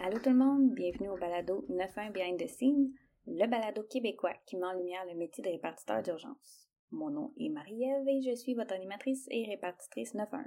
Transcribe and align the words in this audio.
Allô 0.00 0.16
tout 0.20 0.30
le 0.30 0.36
monde, 0.36 0.74
bienvenue 0.74 1.08
au 1.08 1.16
balado 1.16 1.66
91 1.76 2.12
Behind 2.12 2.38
the 2.38 2.46
Scene, 2.46 2.92
le 3.26 3.48
balado 3.48 3.82
québécois 3.82 4.36
qui 4.46 4.56
met 4.56 4.64
en 4.64 4.74
lumière 4.74 5.04
le 5.06 5.16
métier 5.16 5.42
de 5.42 5.48
répartiteur 5.50 6.04
d'urgence. 6.04 6.68
Mon 6.92 7.10
nom 7.10 7.34
est 7.36 7.48
Marie-Ève 7.48 8.06
et 8.06 8.22
je 8.22 8.36
suis 8.36 8.54
votre 8.54 8.74
animatrice 8.74 9.26
et 9.32 9.44
répartitrice 9.46 10.12
91. 10.12 10.44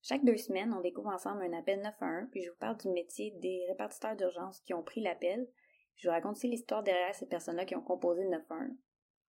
Chaque 0.00 0.24
deux 0.24 0.36
semaines, 0.36 0.72
on 0.72 0.80
découvre 0.80 1.08
ensemble 1.08 1.42
un 1.42 1.58
appel 1.58 1.82
911, 1.82 2.28
puis 2.30 2.42
je 2.42 2.50
vous 2.50 2.56
parle 2.60 2.76
du 2.76 2.88
métier 2.88 3.32
des 3.40 3.66
répartiteurs 3.68 4.14
d'urgence 4.14 4.60
qui 4.60 4.74
ont 4.74 4.84
pris 4.84 5.00
l'appel. 5.00 5.48
Je 5.96 6.06
vous 6.06 6.12
raconte 6.12 6.36
aussi 6.36 6.46
l'histoire 6.46 6.84
derrière 6.84 7.16
ces 7.16 7.26
personnes-là 7.26 7.64
qui 7.64 7.74
ont 7.74 7.82
composé 7.82 8.22
le 8.22 8.30
911. 8.30 8.76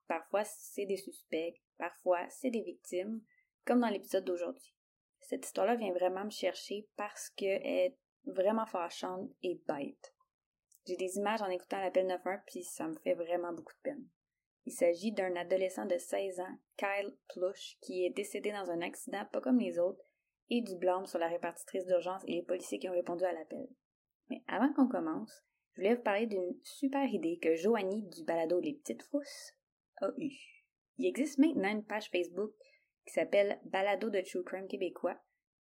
Parfois, 0.08 0.44
c'est 0.44 0.86
des 0.86 0.98
suspects, 0.98 1.56
parfois, 1.80 2.20
c'est 2.30 2.52
des 2.52 2.62
victimes, 2.62 3.20
comme 3.66 3.80
dans 3.80 3.90
l'épisode 3.90 4.26
d'aujourd'hui. 4.26 4.76
Cette 5.22 5.44
histoire-là 5.44 5.76
vient 5.76 5.92
vraiment 5.92 6.26
me 6.26 6.30
chercher 6.30 6.88
parce 6.98 7.32
qu'elle 7.32 7.66
est 7.66 7.98
vraiment 8.28 8.66
fâchante 8.66 9.30
et 9.44 9.62
bête. 9.68 10.14
J'ai 10.88 10.96
des 10.96 11.18
images 11.18 11.42
en 11.42 11.50
écoutant 11.50 11.80
l'appel 11.80 12.08
91 12.08 12.42
puis 12.46 12.64
ça 12.64 12.88
me 12.88 12.96
fait 13.00 13.16
vraiment 13.16 13.54
beaucoup 13.54 13.74
de 13.74 13.82
peine. 13.92 14.08
Il 14.66 14.74
s'agit 14.74 15.12
d'un 15.12 15.36
adolescent 15.36 15.86
de 15.86 15.98
16 15.98 16.40
ans, 16.40 16.58
Kyle 16.78 17.16
Plush, 17.30 17.78
qui 17.82 18.06
est 18.06 18.10
décédé 18.10 18.52
dans 18.52 18.72
un 18.72 18.82
accident 18.82 19.26
pas 19.32 19.42
comme 19.42 19.60
les 19.60 19.78
autres 19.78 20.04
et 20.50 20.62
du 20.62 20.76
blâme 20.76 21.06
sur 21.06 21.20
la 21.20 21.28
répartitrice 21.28 21.86
d'urgence 21.86 22.24
et 22.28 22.34
les 22.34 22.44
policiers 22.44 22.80
qui 22.80 22.90
ont 22.90 22.94
répondu 22.94 23.24
à 23.24 23.34
l'appel. 23.34 23.68
Mais 24.30 24.42
avant 24.48 24.72
qu'on 24.74 24.88
commence, 24.88 25.44
je 25.74 25.82
voulais 25.82 25.96
vous 25.96 26.04
parler 26.04 26.26
d'une 26.26 26.56
super 26.64 27.06
idée 27.06 27.38
que 27.42 27.56
Joanie 27.56 28.04
du 28.04 28.24
balado 28.24 28.60
Les 28.60 28.74
Petites 28.74 29.04
Frousses 29.04 29.54
a 30.02 30.10
eue. 30.18 30.64
Il 30.98 31.06
existe 31.06 31.38
maintenant 31.38 31.70
une 31.70 31.86
page 31.86 32.10
Facebook 32.10 32.54
qui 33.06 33.14
s'appelle 33.14 33.60
Balado 33.66 34.10
de 34.10 34.22
True 34.22 34.44
Crime 34.44 34.68
québécois 34.68 35.20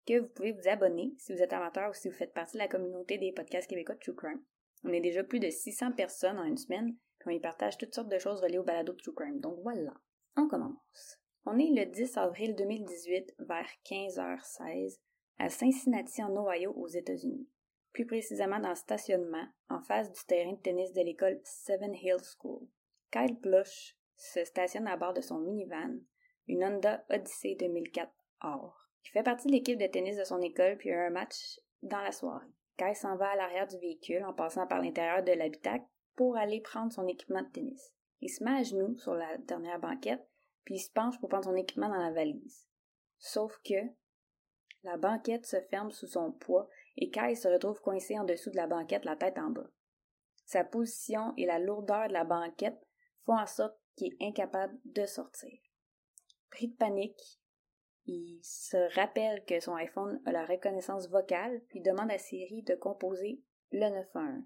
que 0.07 0.19
vous 0.19 0.29
pouvez 0.29 0.53
vous 0.53 0.69
abonner 0.69 1.15
si 1.19 1.33
vous 1.33 1.43
êtes 1.43 1.53
amateur 1.53 1.91
ou 1.91 1.95
si 1.95 2.09
vous 2.09 2.15
faites 2.15 2.33
partie 2.33 2.55
de 2.55 2.63
la 2.63 2.69
communauté 2.69 3.19
des 3.19 3.33
podcasts 3.33 3.69
québécois 3.69 3.95
de 3.95 4.01
True 4.01 4.15
Crime. 4.15 4.43
On 4.85 4.93
est 4.93 5.01
déjà 5.01 5.23
plus 5.23 5.41
de 5.41 5.51
600 5.51 5.93
personnes 5.93 6.39
en 6.39 6.45
une 6.45 6.57
semaine, 6.57 6.97
puis 7.19 7.29
on 7.29 7.31
y 7.31 7.41
partage 7.41 7.77
toutes 7.77 7.95
sortes 7.95 8.09
de 8.09 8.19
choses 8.19 8.41
reliées 8.41 8.59
au 8.59 8.65
balado 8.65 8.93
de 8.93 8.99
True 8.99 9.15
Crime. 9.15 9.41
Donc 9.41 9.59
voilà, 9.63 9.95
on 10.37 10.49
commence. 10.49 11.19
On 11.47 11.59
est 11.59 11.71
le 11.71 11.87
10 11.87 12.17
avril 12.17 12.55
2018 12.57 13.35
vers 13.39 13.69
15h16 13.85 14.99
à 15.39 15.49
Cincinnati 15.49 16.23
en 16.23 16.37
Ohio 16.37 16.73
aux 16.77 16.89
États-Unis. 16.89 17.49
Plus 17.93 18.07
précisément 18.07 18.61
dans 18.61 18.69
le 18.71 18.75
stationnement 18.75 19.47
en 19.69 19.83
face 19.83 20.13
du 20.13 20.21
terrain 20.27 20.53
de 20.53 20.61
tennis 20.61 20.93
de 20.93 21.01
l'école 21.01 21.41
Seven 21.45 21.95
Hills 21.95 22.37
School. 22.39 22.69
Kyle 23.11 23.39
Plush 23.41 23.97
se 24.17 24.45
stationne 24.45 24.87
à 24.87 24.97
bord 24.97 25.15
de 25.15 25.21
son 25.21 25.39
minivan, 25.39 25.99
une 26.47 26.63
Honda 26.63 27.05
Odyssey 27.11 27.57
2004 27.59 28.13
or. 28.43 28.90
Il 29.05 29.11
fait 29.11 29.23
partie 29.23 29.47
de 29.47 29.53
l'équipe 29.53 29.79
de 29.79 29.87
tennis 29.87 30.17
de 30.17 30.25
son 30.25 30.41
école 30.41 30.77
puis 30.77 30.93
a 30.93 31.07
un 31.07 31.11
match 31.11 31.59
dans 31.83 32.01
la 32.01 32.13
soirée. 32.13 32.47
Kai 32.77 32.95
s'en 32.95 33.17
va 33.17 33.31
à 33.31 33.37
l'arrière 33.37 33.67
du 33.67 33.79
véhicule 33.79 34.25
en 34.25 34.33
passant 34.33 34.67
par 34.67 34.81
l'intérieur 34.81 35.23
de 35.23 35.33
l'habitacle 35.33 35.85
pour 36.17 36.37
aller 36.37 36.61
prendre 36.61 36.93
son 36.93 37.07
équipement 37.07 37.43
de 37.43 37.49
tennis. 37.49 37.93
Il 38.21 38.29
se 38.29 38.45
met 38.45 38.61
à 38.61 38.63
genoux 38.63 38.97
sur 38.99 39.15
la 39.15 39.39
dernière 39.39 39.81
banquette 39.81 40.27
puis 40.65 40.77
il 40.77 40.81
se 40.81 40.91
penche 40.91 41.19
pour 41.19 41.29
prendre 41.29 41.45
son 41.45 41.57
équipement 41.57 41.89
dans 41.89 42.03
la 42.03 42.13
valise. 42.13 42.67
Sauf 43.19 43.59
que 43.65 43.75
la 44.83 44.97
banquette 44.97 45.47
se 45.47 45.61
ferme 45.71 45.91
sous 45.91 46.07
son 46.07 46.33
poids 46.33 46.69
et 46.97 47.11
Kai 47.11 47.35
se 47.35 47.49
retrouve 47.49 47.81
coincé 47.81 48.19
en 48.19 48.25
dessous 48.25 48.51
de 48.51 48.57
la 48.57 48.67
banquette, 48.67 49.05
la 49.05 49.17
tête 49.17 49.39
en 49.39 49.51
bas. 49.51 49.69
Sa 50.47 50.65
position 50.65 51.35
et 51.37 51.47
la 51.47 51.59
lourdeur 51.59 52.09
de 52.09 52.13
la 52.13 52.25
banquette 52.25 52.81
font 53.25 53.39
en 53.39 53.47
sorte 53.47 53.79
qu'il 53.97 54.15
est 54.15 54.27
incapable 54.27 54.79
de 54.85 55.07
sortir. 55.07 55.59
Pris 56.51 56.69
de 56.69 56.77
panique, 56.77 57.41
il 58.11 58.41
se 58.43 58.77
rappelle 58.95 59.45
que 59.45 59.61
son 59.61 59.75
iPhone 59.77 60.21
a 60.27 60.33
la 60.33 60.45
reconnaissance 60.45 61.09
vocale, 61.09 61.61
puis 61.69 61.81
demande 61.81 62.11
à 62.11 62.19
Siri 62.19 62.63
de 62.63 62.75
composer 62.75 63.41
le 63.71 63.89
911. 63.89 64.45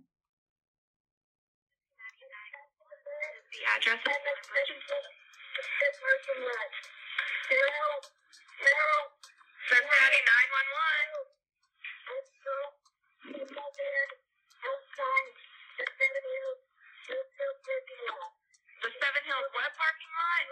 The 18.84 18.92
Seven 19.00 19.24
Hills 19.24 19.48
what 19.56 19.72
parking 19.80 20.12
lot? 20.12 20.44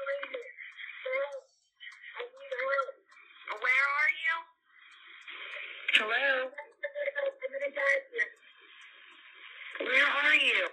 Where 3.61 3.89
are 3.93 4.13
you? 4.25 4.37
Hello? 5.95 6.49
Where 9.79 10.07
are 10.07 10.35
you? 10.35 10.69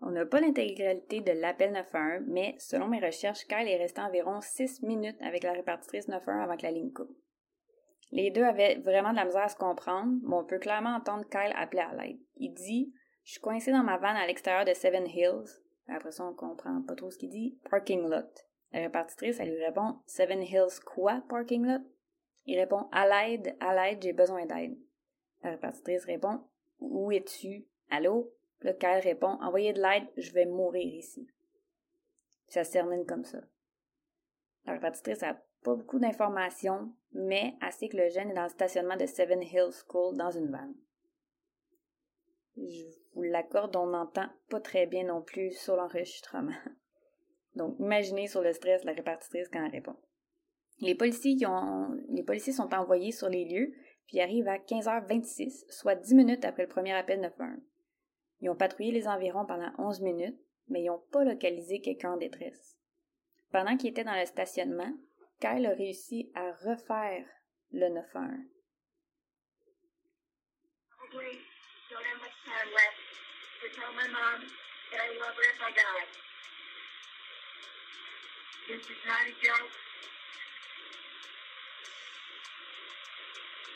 On 0.00 0.10
n'a 0.10 0.26
pas 0.26 0.40
l'intégralité 0.40 1.20
de 1.20 1.30
l'appel 1.30 1.70
911, 1.70 2.24
mais 2.26 2.56
selon 2.58 2.88
mes 2.88 2.98
recherches, 2.98 3.46
Kyle 3.46 3.68
est 3.68 3.76
resté 3.76 4.00
environ 4.00 4.40
6 4.40 4.82
minutes 4.82 5.22
avec 5.22 5.44
la 5.44 5.52
répartitrice 5.52 6.08
911 6.08 6.42
avant 6.42 6.56
que 6.56 6.64
la 6.64 6.72
ligne 6.72 6.92
coupe. 6.92 7.16
Les 8.10 8.32
deux 8.32 8.42
avaient 8.42 8.80
vraiment 8.80 9.12
de 9.12 9.16
la 9.16 9.24
misère 9.24 9.44
à 9.44 9.48
se 9.48 9.56
comprendre, 9.56 10.18
mais 10.24 10.34
on 10.34 10.44
peut 10.44 10.58
clairement 10.58 10.96
entendre 10.96 11.28
Kyle 11.30 11.54
appeler 11.54 11.82
à 11.82 11.94
l'aide. 11.94 12.18
Il 12.38 12.54
dit 12.54 12.92
Je 13.22 13.32
suis 13.32 13.40
coincé 13.40 13.70
dans 13.70 13.84
ma 13.84 13.98
vanne 13.98 14.16
à 14.16 14.26
l'extérieur 14.26 14.64
de 14.64 14.74
Seven 14.74 15.06
Hills. 15.06 15.62
Après 15.86 16.10
ça, 16.10 16.24
on 16.24 16.34
comprend 16.34 16.82
pas 16.82 16.96
trop 16.96 17.12
ce 17.12 17.18
qu'il 17.18 17.30
dit. 17.30 17.56
Parking 17.70 18.08
lot. 18.08 18.26
La 18.72 18.80
répartitrice, 18.80 19.38
elle 19.38 19.54
lui 19.54 19.64
répond 19.64 20.00
Seven 20.06 20.42
Hills 20.42 20.80
quoi, 20.84 21.22
parking 21.28 21.64
lot? 21.64 21.84
Il 22.48 22.58
répond 22.58 22.88
À 22.92 23.06
l'aide, 23.06 23.54
à 23.60 23.74
l'aide, 23.74 24.02
j'ai 24.02 24.14
besoin 24.14 24.46
d'aide. 24.46 24.74
La 25.42 25.50
répartitrice 25.50 26.06
répond 26.06 26.40
Où 26.80 27.12
es-tu? 27.12 27.66
Allô? 27.90 28.32
Là, 28.62 28.72
Kyle 28.72 29.00
répond 29.02 29.38
Envoyez 29.42 29.74
de 29.74 29.82
l'aide, 29.82 30.08
je 30.16 30.32
vais 30.32 30.46
mourir 30.46 30.94
ici. 30.94 31.28
Ça 32.48 32.64
se 32.64 32.72
termine 32.72 33.04
comme 33.04 33.26
ça. 33.26 33.42
La 34.64 34.72
répartitrice 34.72 35.20
n'a 35.20 35.34
pas 35.62 35.74
beaucoup 35.74 35.98
d'informations, 35.98 36.90
mais 37.12 37.54
elle 37.60 37.72
sait 37.72 37.90
que 37.90 37.98
le 37.98 38.08
jeune 38.08 38.30
est 38.30 38.34
dans 38.34 38.44
le 38.44 38.48
stationnement 38.48 38.96
de 38.96 39.04
Seven 39.04 39.42
Hills 39.42 39.84
School 39.86 40.16
dans 40.16 40.30
une 40.30 40.50
vanne. 40.50 40.74
Je 42.56 42.86
vous 43.14 43.24
l'accorde, 43.24 43.76
on 43.76 43.88
n'entend 43.88 44.28
pas 44.48 44.60
très 44.60 44.86
bien 44.86 45.04
non 45.04 45.20
plus 45.20 45.52
sur 45.52 45.76
l'enregistrement. 45.76 46.56
Donc, 47.56 47.76
imaginez 47.78 48.26
sur 48.26 48.40
le 48.40 48.54
stress 48.54 48.84
la 48.84 48.92
répartitrice 48.92 49.48
quand 49.50 49.62
elle 49.62 49.70
répond. 49.70 49.96
Les 50.80 50.94
policiers, 50.94 51.36
sont 52.52 52.74
envoyés 52.74 53.12
sur 53.12 53.28
les 53.28 53.44
lieux, 53.44 53.74
puis 54.06 54.20
arrivent 54.20 54.48
à 54.48 54.58
15h26, 54.58 55.70
soit 55.70 55.96
10 55.96 56.14
minutes 56.14 56.44
après 56.44 56.62
le 56.62 56.68
premier 56.68 56.92
appel 56.92 57.20
911. 57.20 57.60
Ils 58.40 58.50
ont 58.50 58.56
patrouillé 58.56 58.92
les 58.92 59.08
environs 59.08 59.44
pendant 59.44 59.72
11 59.78 60.00
minutes, 60.00 60.38
mais 60.68 60.82
ils 60.82 60.86
n'ont 60.86 61.02
pas 61.10 61.24
localisé 61.24 61.80
quelqu'un 61.80 62.12
en 62.12 62.16
détresse. 62.16 62.76
Pendant 63.50 63.76
qu'ils 63.76 63.90
étaient 63.90 64.04
dans 64.04 64.18
le 64.18 64.26
stationnement, 64.26 64.92
Kyle 65.40 65.66
a 65.66 65.74
réussi 65.74 66.30
à 66.34 66.52
refaire 66.52 67.26
le 67.72 67.88
911. 67.88 68.38
Please, 71.10 71.40
don't 71.88 72.04
have 72.04 72.20
much 72.20 72.36
time 72.44 72.68
left 72.76 73.00
to 73.64 73.66
tell 73.72 73.88
my 73.96 74.06
mom 74.12 74.44
that 74.92 75.00
I 75.00 75.08
love 75.16 75.32
her 75.32 75.48
if 75.48 75.58
I 75.64 75.72
die. 75.72 76.04
This 78.68 78.84
is 78.84 79.00
not 79.08 79.24
a 79.24 79.32
joke. 79.40 79.87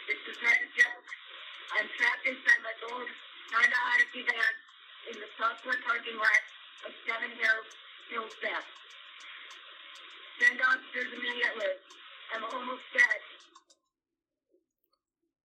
This 0.09 0.19
is 0.27 0.39
not 0.43 0.59
a 0.59 0.69
joke. 0.75 1.07
I'm 1.79 1.87
trapped 1.97 2.27
inside 2.27 2.61
my 2.67 2.75
old 2.91 3.09
Honda 3.55 3.81
Odyssey 3.95 4.27
van 4.27 4.55
in 5.11 5.17
the 5.23 5.31
Southwood 5.39 5.79
parking 5.87 6.19
lot 6.19 6.43
of 6.87 6.93
Seven 7.07 7.31
Hills, 7.39 7.69
Hills 8.11 8.35
Beth. 8.43 8.67
Send 10.43 10.59
officers 10.59 11.11
immediately. 11.15 11.73
I'm 12.35 12.45
almost 12.51 12.83
dead. 12.93 13.23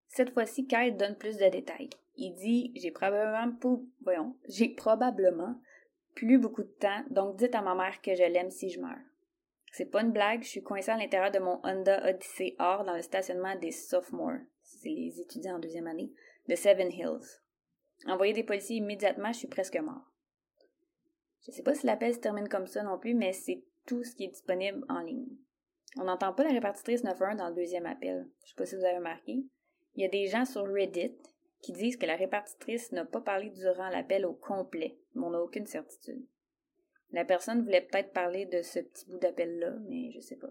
Cette 0.08 0.32
fois-ci, 0.32 0.66
Kyle 0.66 0.96
donne 0.96 1.18
plus 1.18 1.36
de 1.36 1.48
détails. 1.50 1.90
Il 2.16 2.34
dit 2.34 2.72
J'ai 2.76 2.90
probablement 2.90 3.58
voyons, 4.00 4.36
j'ai 4.48 4.70
probablement 4.70 5.60
plus 6.14 6.38
beaucoup 6.38 6.62
de 6.62 6.74
temps, 6.80 7.04
donc 7.10 7.36
dites 7.36 7.54
à 7.54 7.60
ma 7.60 7.74
mère 7.74 8.00
que 8.00 8.14
je 8.14 8.22
l'aime 8.22 8.50
si 8.50 8.70
je 8.70 8.80
meurs. 8.80 9.04
C'est 9.76 9.84
pas 9.84 10.00
une 10.00 10.12
blague, 10.12 10.42
je 10.42 10.48
suis 10.48 10.62
coincé 10.62 10.90
à 10.90 10.96
l'intérieur 10.96 11.30
de 11.30 11.38
mon 11.38 11.60
Honda 11.62 12.08
Odyssey 12.08 12.56
Or 12.58 12.84
dans 12.84 12.96
le 12.96 13.02
stationnement 13.02 13.54
des 13.56 13.72
sophomores, 13.72 14.40
c'est 14.62 14.88
les 14.88 15.20
étudiants 15.20 15.56
en 15.56 15.58
deuxième 15.58 15.86
année, 15.86 16.10
de 16.48 16.54
Seven 16.54 16.90
Hills. 16.90 17.42
Envoyez 18.06 18.32
des 18.32 18.42
policiers 18.42 18.78
immédiatement, 18.78 19.34
je 19.34 19.40
suis 19.40 19.48
presque 19.48 19.76
mort. 19.76 20.10
Je 21.42 21.50
sais 21.50 21.62
pas 21.62 21.74
si 21.74 21.84
l'appel 21.84 22.14
se 22.14 22.20
termine 22.20 22.48
comme 22.48 22.66
ça 22.66 22.82
non 22.84 22.98
plus, 22.98 23.12
mais 23.12 23.34
c'est 23.34 23.64
tout 23.84 24.02
ce 24.02 24.14
qui 24.14 24.24
est 24.24 24.28
disponible 24.28 24.82
en 24.88 25.00
ligne. 25.00 25.36
On 25.98 26.04
n'entend 26.04 26.32
pas 26.32 26.44
la 26.44 26.52
répartitrice 26.52 27.02
91 27.02 27.36
dans 27.36 27.50
le 27.50 27.54
deuxième 27.54 27.84
appel. 27.84 28.26
Je 28.44 28.48
sais 28.48 28.56
pas 28.56 28.64
si 28.64 28.76
vous 28.76 28.84
avez 28.84 28.96
remarqué. 28.96 29.44
Il 29.94 30.02
y 30.02 30.06
a 30.06 30.08
des 30.08 30.26
gens 30.28 30.46
sur 30.46 30.66
Reddit 30.66 31.18
qui 31.60 31.72
disent 31.72 31.98
que 31.98 32.06
la 32.06 32.16
répartitrice 32.16 32.92
n'a 32.92 33.04
pas 33.04 33.20
parlé 33.20 33.50
durant 33.50 33.90
l'appel 33.90 34.24
au 34.24 34.32
complet, 34.32 34.96
mais 35.14 35.26
on 35.26 35.30
n'a 35.32 35.42
aucune 35.42 35.66
certitude. 35.66 36.24
La 37.12 37.24
personne 37.24 37.62
voulait 37.62 37.82
peut-être 37.82 38.12
parler 38.12 38.46
de 38.46 38.62
ce 38.62 38.80
petit 38.80 39.06
bout 39.06 39.18
d'appel-là, 39.18 39.72
mais 39.88 40.10
je 40.12 40.20
sais 40.20 40.36
pas. 40.36 40.50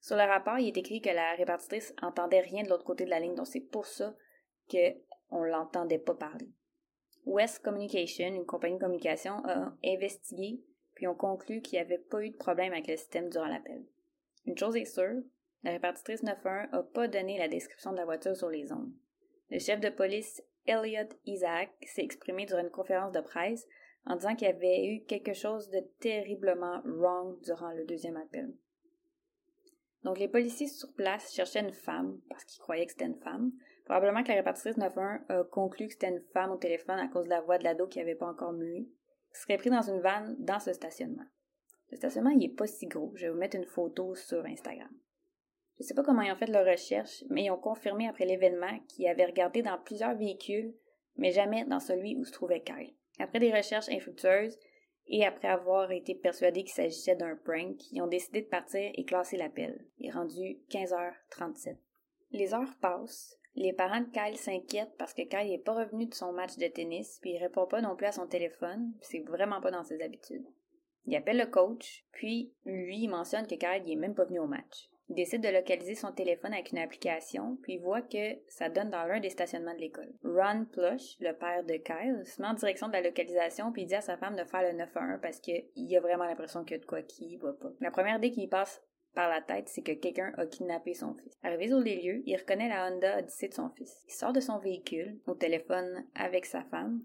Sur 0.00 0.16
le 0.16 0.22
rapport, 0.22 0.58
il 0.58 0.68
est 0.68 0.76
écrit 0.76 1.00
que 1.00 1.10
la 1.10 1.34
répartitrice 1.34 1.94
entendait 2.00 2.40
rien 2.40 2.62
de 2.62 2.68
l'autre 2.68 2.84
côté 2.84 3.04
de 3.04 3.10
la 3.10 3.20
ligne, 3.20 3.34
donc 3.34 3.46
c'est 3.46 3.60
pour 3.60 3.86
ça 3.86 4.14
qu'on 4.70 5.42
l'entendait 5.42 5.98
pas 5.98 6.14
parler. 6.14 6.48
West 7.24 7.62
Communication, 7.62 8.28
une 8.28 8.46
compagnie 8.46 8.76
de 8.76 8.80
communication, 8.80 9.44
a 9.44 9.76
investigué, 9.84 10.60
puis 10.94 11.08
ont 11.08 11.14
conclu 11.14 11.60
qu'il 11.60 11.78
n'y 11.78 11.84
avait 11.84 11.98
pas 11.98 12.22
eu 12.22 12.30
de 12.30 12.36
problème 12.36 12.72
avec 12.72 12.86
le 12.86 12.96
système 12.96 13.28
durant 13.28 13.48
l'appel. 13.48 13.84
Une 14.46 14.56
chose 14.56 14.76
est 14.76 14.84
sûre, 14.84 15.22
la 15.64 15.72
répartitrice 15.72 16.20
91 16.20 16.70
n'a 16.70 16.82
pas 16.84 17.08
donné 17.08 17.38
la 17.38 17.48
description 17.48 17.90
de 17.90 17.96
la 17.96 18.04
voiture 18.04 18.36
sur 18.36 18.48
les 18.48 18.72
ondes. 18.72 18.92
Le 19.50 19.58
chef 19.58 19.80
de 19.80 19.88
police 19.88 20.42
Elliot 20.66 21.08
Isaac 21.24 21.70
s'est 21.82 22.04
exprimé 22.04 22.46
durant 22.46 22.62
une 22.62 22.70
conférence 22.70 23.12
de 23.12 23.20
presse 23.20 23.66
en 24.06 24.16
disant 24.16 24.34
qu'il 24.34 24.46
y 24.46 24.50
avait 24.50 24.86
eu 24.86 25.04
quelque 25.04 25.32
chose 25.32 25.68
de 25.70 25.80
terriblement 26.00 26.80
wrong 26.84 27.40
durant 27.42 27.72
le 27.72 27.84
deuxième 27.84 28.16
appel. 28.16 28.52
Donc 30.04 30.18
les 30.18 30.28
policiers 30.28 30.68
sur 30.68 30.92
place 30.94 31.34
cherchaient 31.34 31.60
une 31.60 31.72
femme 31.72 32.20
parce 32.28 32.44
qu'ils 32.44 32.60
croyaient 32.60 32.86
que 32.86 32.92
c'était 32.92 33.06
une 33.06 33.20
femme. 33.20 33.50
Probablement 33.84 34.22
que 34.22 34.28
la 34.28 34.36
répartitrice 34.36 34.76
91 34.76 35.20
a 35.28 35.44
conclu 35.44 35.86
que 35.86 35.94
c'était 35.94 36.10
une 36.10 36.22
femme 36.32 36.52
au 36.52 36.56
téléphone 36.56 36.98
à 36.98 37.08
cause 37.08 37.24
de 37.24 37.30
la 37.30 37.40
voix 37.40 37.58
de 37.58 37.64
l'ado 37.64 37.86
qui 37.88 37.98
n'avait 37.98 38.14
pas 38.14 38.28
encore 38.28 38.52
mué, 38.52 38.88
qui 39.32 39.40
serait 39.40 39.58
pris 39.58 39.70
dans 39.70 39.82
une 39.82 40.00
vanne 40.00 40.36
dans 40.38 40.60
ce 40.60 40.72
stationnement. 40.72 41.26
Le 41.90 41.96
stationnement, 41.96 42.30
il 42.30 42.44
est 42.44 42.54
pas 42.54 42.66
si 42.66 42.86
gros. 42.86 43.12
Je 43.14 43.26
vais 43.26 43.32
vous 43.32 43.38
mettre 43.38 43.56
une 43.56 43.64
photo 43.64 44.14
sur 44.14 44.44
Instagram. 44.44 44.90
Je 45.78 45.84
sais 45.84 45.94
pas 45.94 46.02
comment 46.02 46.22
ils 46.22 46.32
ont 46.32 46.36
fait 46.36 46.46
leur 46.46 46.66
recherche, 46.66 47.22
mais 47.28 47.44
ils 47.44 47.50
ont 47.50 47.58
confirmé 47.58 48.08
après 48.08 48.24
l'événement 48.24 48.78
qu'ils 48.88 49.08
avaient 49.08 49.26
regardé 49.26 49.62
dans 49.62 49.78
plusieurs 49.78 50.14
véhicules, 50.14 50.74
mais 51.16 51.32
jamais 51.32 51.64
dans 51.64 51.80
celui 51.80 52.16
où 52.16 52.24
se 52.24 52.32
trouvait 52.32 52.62
Kyle. 52.62 52.94
Après 53.18 53.40
des 53.40 53.52
recherches 53.52 53.88
infructueuses 53.88 54.58
et 55.08 55.24
après 55.24 55.48
avoir 55.48 55.90
été 55.92 56.14
persuadés 56.14 56.64
qu'il 56.64 56.72
s'agissait 56.72 57.16
d'un 57.16 57.36
prank, 57.36 57.76
ils 57.92 58.02
ont 58.02 58.06
décidé 58.06 58.42
de 58.42 58.48
partir 58.48 58.90
et 58.92 59.04
classer 59.04 59.36
l'appel. 59.36 59.86
Il 59.98 60.08
est 60.08 60.12
rendu 60.12 60.58
15h37. 60.70 61.76
Les 62.32 62.54
heures 62.54 62.76
passent. 62.80 63.38
Les 63.54 63.72
parents 63.72 64.00
de 64.00 64.10
Kyle 64.10 64.36
s'inquiètent 64.36 64.96
parce 64.98 65.14
que 65.14 65.22
Kyle 65.22 65.48
n'est 65.48 65.58
pas 65.58 65.74
revenu 65.74 66.06
de 66.06 66.14
son 66.14 66.32
match 66.32 66.56
de 66.58 66.66
tennis, 66.66 67.18
puis 67.22 67.32
il 67.32 67.38
répond 67.38 67.66
pas 67.66 67.80
non 67.80 67.96
plus 67.96 68.06
à 68.06 68.12
son 68.12 68.26
téléphone, 68.26 68.92
c'est 69.00 69.20
vraiment 69.20 69.62
pas 69.62 69.70
dans 69.70 69.84
ses 69.84 70.02
habitudes. 70.02 70.44
Il 71.06 71.16
appelle 71.16 71.38
le 71.38 71.46
coach, 71.46 72.04
puis 72.12 72.52
lui 72.66 72.98
il 72.98 73.08
mentionne 73.08 73.46
que 73.46 73.54
Kyle 73.54 73.82
il 73.86 73.92
est 73.92 73.96
même 73.96 74.14
pas 74.14 74.24
venu 74.24 74.40
au 74.40 74.46
match. 74.46 74.90
Il 75.08 75.14
décide 75.14 75.42
de 75.42 75.48
localiser 75.48 75.94
son 75.94 76.10
téléphone 76.12 76.52
avec 76.52 76.72
une 76.72 76.78
application, 76.78 77.56
puis 77.62 77.78
voit 77.78 78.02
que 78.02 78.38
ça 78.48 78.68
donne 78.68 78.90
dans 78.90 79.04
l'un 79.04 79.20
des 79.20 79.30
stationnements 79.30 79.74
de 79.74 79.80
l'école. 79.80 80.12
Ron 80.24 80.66
Plush, 80.72 81.16
le 81.20 81.32
père 81.32 81.62
de 81.62 81.76
Kyle, 81.76 82.22
se 82.24 82.42
met 82.42 82.48
en 82.48 82.54
direction 82.54 82.88
de 82.88 82.92
la 82.92 83.02
localisation, 83.02 83.70
puis 83.72 83.86
dit 83.86 83.94
à 83.94 84.00
sa 84.00 84.16
femme 84.16 84.34
de 84.34 84.44
faire 84.44 84.62
le 84.62 84.72
911 84.72 85.20
parce 85.22 85.38
qu'il 85.38 85.96
a 85.96 86.00
vraiment 86.00 86.24
l'impression 86.24 86.64
qu'il 86.64 86.76
y 86.76 86.80
a 86.80 86.82
de 86.82 86.86
quoi 86.86 87.02
qui 87.02 87.36
va 87.36 87.52
pas. 87.52 87.70
La 87.80 87.92
première 87.92 88.16
idée 88.16 88.32
qui 88.32 88.48
passe 88.48 88.82
par 89.14 89.30
la 89.30 89.40
tête, 89.40 89.68
c'est 89.68 89.82
que 89.82 89.92
quelqu'un 89.92 90.32
a 90.36 90.46
kidnappé 90.46 90.92
son 90.92 91.14
fils. 91.14 91.32
Arrivé 91.42 91.68
sur 91.68 91.78
les 91.78 92.02
lieux, 92.02 92.22
il 92.26 92.36
reconnaît 92.36 92.68
la 92.68 92.88
Honda 92.88 93.18
Odyssey 93.18 93.48
de 93.48 93.54
son 93.54 93.70
fils. 93.70 94.04
Il 94.08 94.12
sort 94.12 94.32
de 94.32 94.40
son 94.40 94.58
véhicule, 94.58 95.18
au 95.26 95.34
téléphone 95.34 96.04
avec 96.14 96.46
sa 96.46 96.62
femme. 96.64 97.00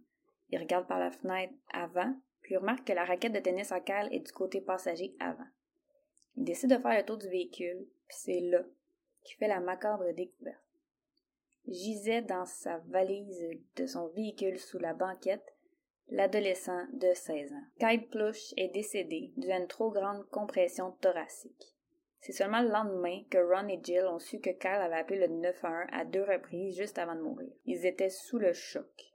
Il 0.49 0.59
regarde 0.59 0.87
par 0.87 0.99
la 0.99 1.11
fenêtre 1.11 1.53
avant, 1.71 2.13
puis 2.41 2.57
remarque 2.57 2.87
que 2.87 2.93
la 2.93 3.05
raquette 3.05 3.31
de 3.31 3.39
tennis 3.39 3.71
à 3.71 3.79
Kyle 3.79 4.09
est 4.11 4.25
du 4.25 4.31
côté 4.33 4.59
passager 4.59 5.15
avant. 5.19 5.47
Il 6.41 6.45
décide 6.45 6.71
de 6.71 6.79
faire 6.79 6.97
le 6.97 7.05
tour 7.05 7.19
du 7.19 7.29
véhicule, 7.29 7.85
puis 8.07 8.17
c'est 8.17 8.39
là 8.39 8.63
qu'il 9.23 9.37
fait 9.37 9.47
la 9.47 9.59
macabre 9.59 10.11
découverte. 10.11 10.57
Gisait 11.67 12.23
dans 12.23 12.47
sa 12.47 12.79
valise 12.87 13.47
de 13.75 13.85
son 13.85 14.07
véhicule 14.07 14.57
sous 14.57 14.79
la 14.79 14.95
banquette 14.95 15.55
l'adolescent 16.09 16.87
de 16.93 17.13
16 17.13 17.53
ans. 17.53 17.63
Kyle 17.79 18.07
Plush 18.07 18.55
est 18.57 18.69
décédé 18.69 19.31
dû 19.37 19.51
à 19.51 19.59
une 19.59 19.67
trop 19.67 19.91
grande 19.91 20.27
compression 20.31 20.93
thoracique. 20.93 21.75
C'est 22.21 22.31
seulement 22.31 22.63
le 22.63 22.69
lendemain 22.69 23.21
que 23.29 23.37
Ron 23.37 23.67
et 23.67 23.79
Jill 23.83 24.07
ont 24.07 24.17
su 24.17 24.39
que 24.39 24.49
Kyle 24.49 24.71
avait 24.81 24.95
appelé 24.95 25.19
le 25.19 25.27
911 25.27 25.89
à 25.91 26.05
deux 26.05 26.23
reprises 26.23 26.75
juste 26.75 26.97
avant 26.97 27.13
de 27.13 27.21
mourir. 27.21 27.51
Ils 27.67 27.85
étaient 27.85 28.09
sous 28.09 28.39
le 28.39 28.53
choc. 28.53 29.13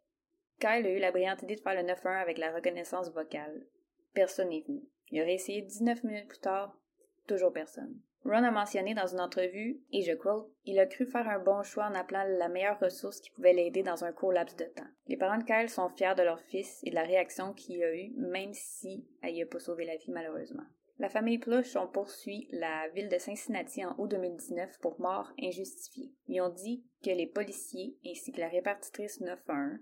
Kyle 0.60 0.86
a 0.86 0.90
eu 0.92 1.00
la 1.00 1.10
brillante 1.10 1.42
idée 1.42 1.56
de 1.56 1.60
faire 1.60 1.74
le 1.74 1.82
911 1.82 2.22
avec 2.22 2.38
la 2.38 2.54
reconnaissance 2.54 3.10
vocale. 3.10 3.66
Personne 4.14 4.50
n'est 4.50 4.62
venu. 4.64 4.84
Il 5.10 5.20
aurait 5.20 5.34
essayé 5.34 5.62
19 5.62 6.04
minutes 6.04 6.28
plus 6.28 6.38
tard, 6.38 6.78
toujours 7.26 7.52
personne. 7.52 8.00
Ron 8.24 8.42
a 8.42 8.50
mentionné 8.50 8.94
dans 8.94 9.06
une 9.06 9.20
entrevue, 9.20 9.80
et 9.92 10.02
je 10.02 10.12
quote, 10.12 10.50
Il 10.64 10.80
a 10.80 10.86
cru 10.86 11.06
faire 11.06 11.28
un 11.28 11.38
bon 11.38 11.62
choix 11.62 11.86
en 11.86 11.94
appelant 11.94 12.24
la 12.24 12.48
meilleure 12.48 12.80
ressource 12.80 13.20
qui 13.20 13.30
pouvait 13.30 13.52
l'aider 13.52 13.84
dans 13.84 14.04
un 14.04 14.12
court 14.12 14.32
laps 14.32 14.56
de 14.56 14.64
temps. 14.64 14.88
Les 15.06 15.16
parents 15.16 15.38
de 15.38 15.44
Kyle 15.44 15.68
sont 15.68 15.88
fiers 15.90 16.14
de 16.16 16.22
leur 16.22 16.40
fils 16.40 16.80
et 16.82 16.90
de 16.90 16.96
la 16.96 17.04
réaction 17.04 17.52
qu'il 17.52 17.82
a 17.84 17.94
eue, 17.94 18.12
même 18.16 18.52
si 18.52 19.06
elle 19.22 19.34
n'y 19.34 19.42
a 19.42 19.46
pas 19.46 19.60
sauvé 19.60 19.84
la 19.84 19.96
vie 19.96 20.10
malheureusement. 20.10 20.64
La 20.98 21.10
famille 21.10 21.38
Plush 21.38 21.76
ont 21.76 21.86
poursuivi 21.86 22.48
la 22.52 22.88
ville 22.88 23.10
de 23.10 23.18
Cincinnati 23.18 23.84
en 23.84 23.94
août 23.98 24.10
2019 24.10 24.78
pour 24.80 24.98
mort 24.98 25.30
injustifiée. 25.40 26.10
Ils 26.26 26.40
ont 26.40 26.48
dit 26.48 26.84
que 27.04 27.10
les 27.10 27.26
policiers 27.26 27.96
ainsi 28.06 28.32
que 28.32 28.40
la 28.40 28.48
répartitrice 28.48 29.20
911 29.20 29.78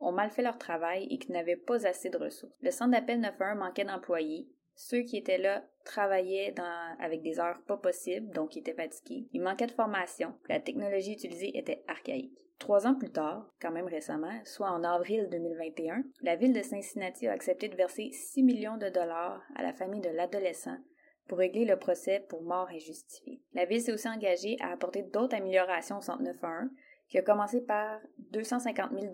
ont 0.00 0.12
mal 0.12 0.30
fait 0.30 0.42
leur 0.42 0.58
travail 0.58 1.06
et 1.08 1.18
qu'ils 1.18 1.32
n'avaient 1.32 1.56
pas 1.56 1.86
assez 1.86 2.10
de 2.10 2.18
ressources. 2.18 2.56
Le 2.60 2.72
centre 2.72 2.90
d'appel 2.90 3.20
911 3.20 3.58
manquait 3.58 3.84
d'employés. 3.84 4.48
Ceux 4.76 5.00
qui 5.00 5.16
étaient 5.16 5.38
là 5.38 5.64
travaillaient 5.84 6.54
avec 7.00 7.22
des 7.22 7.40
heures 7.40 7.62
pas 7.66 7.78
possibles, 7.78 8.30
donc 8.32 8.54
ils 8.54 8.60
étaient 8.60 8.74
fatigués. 8.74 9.26
Il 9.32 9.40
manquait 9.40 9.66
de 9.66 9.72
formation. 9.72 10.34
La 10.48 10.60
technologie 10.60 11.14
utilisée 11.14 11.56
était 11.56 11.82
archaïque. 11.88 12.36
Trois 12.58 12.86
ans 12.86 12.94
plus 12.94 13.10
tard, 13.10 13.50
quand 13.60 13.70
même 13.70 13.86
récemment, 13.86 14.40
soit 14.44 14.70
en 14.70 14.84
avril 14.84 15.28
2021, 15.30 16.04
la 16.22 16.36
ville 16.36 16.52
de 16.52 16.62
Cincinnati 16.62 17.26
a 17.26 17.32
accepté 17.32 17.68
de 17.68 17.76
verser 17.76 18.10
6 18.12 18.42
millions 18.42 18.76
de 18.76 18.88
dollars 18.88 19.42
à 19.54 19.62
la 19.62 19.72
famille 19.72 20.00
de 20.00 20.10
l'adolescent 20.10 20.76
pour 21.26 21.38
régler 21.38 21.64
le 21.64 21.78
procès 21.78 22.24
pour 22.28 22.42
mort 22.42 22.68
injustifiée. 22.68 23.42
La 23.54 23.64
ville 23.64 23.80
s'est 23.80 23.92
aussi 23.92 24.08
engagée 24.08 24.56
à 24.60 24.72
apporter 24.72 25.02
d'autres 25.02 25.36
améliorations 25.36 25.98
au 25.98 26.02
centre 26.02 26.22
911 26.22 26.70
qui 27.08 27.18
a 27.18 27.22
commencé 27.22 27.60
par 27.60 28.00
250 28.30 28.90
000 28.92 29.12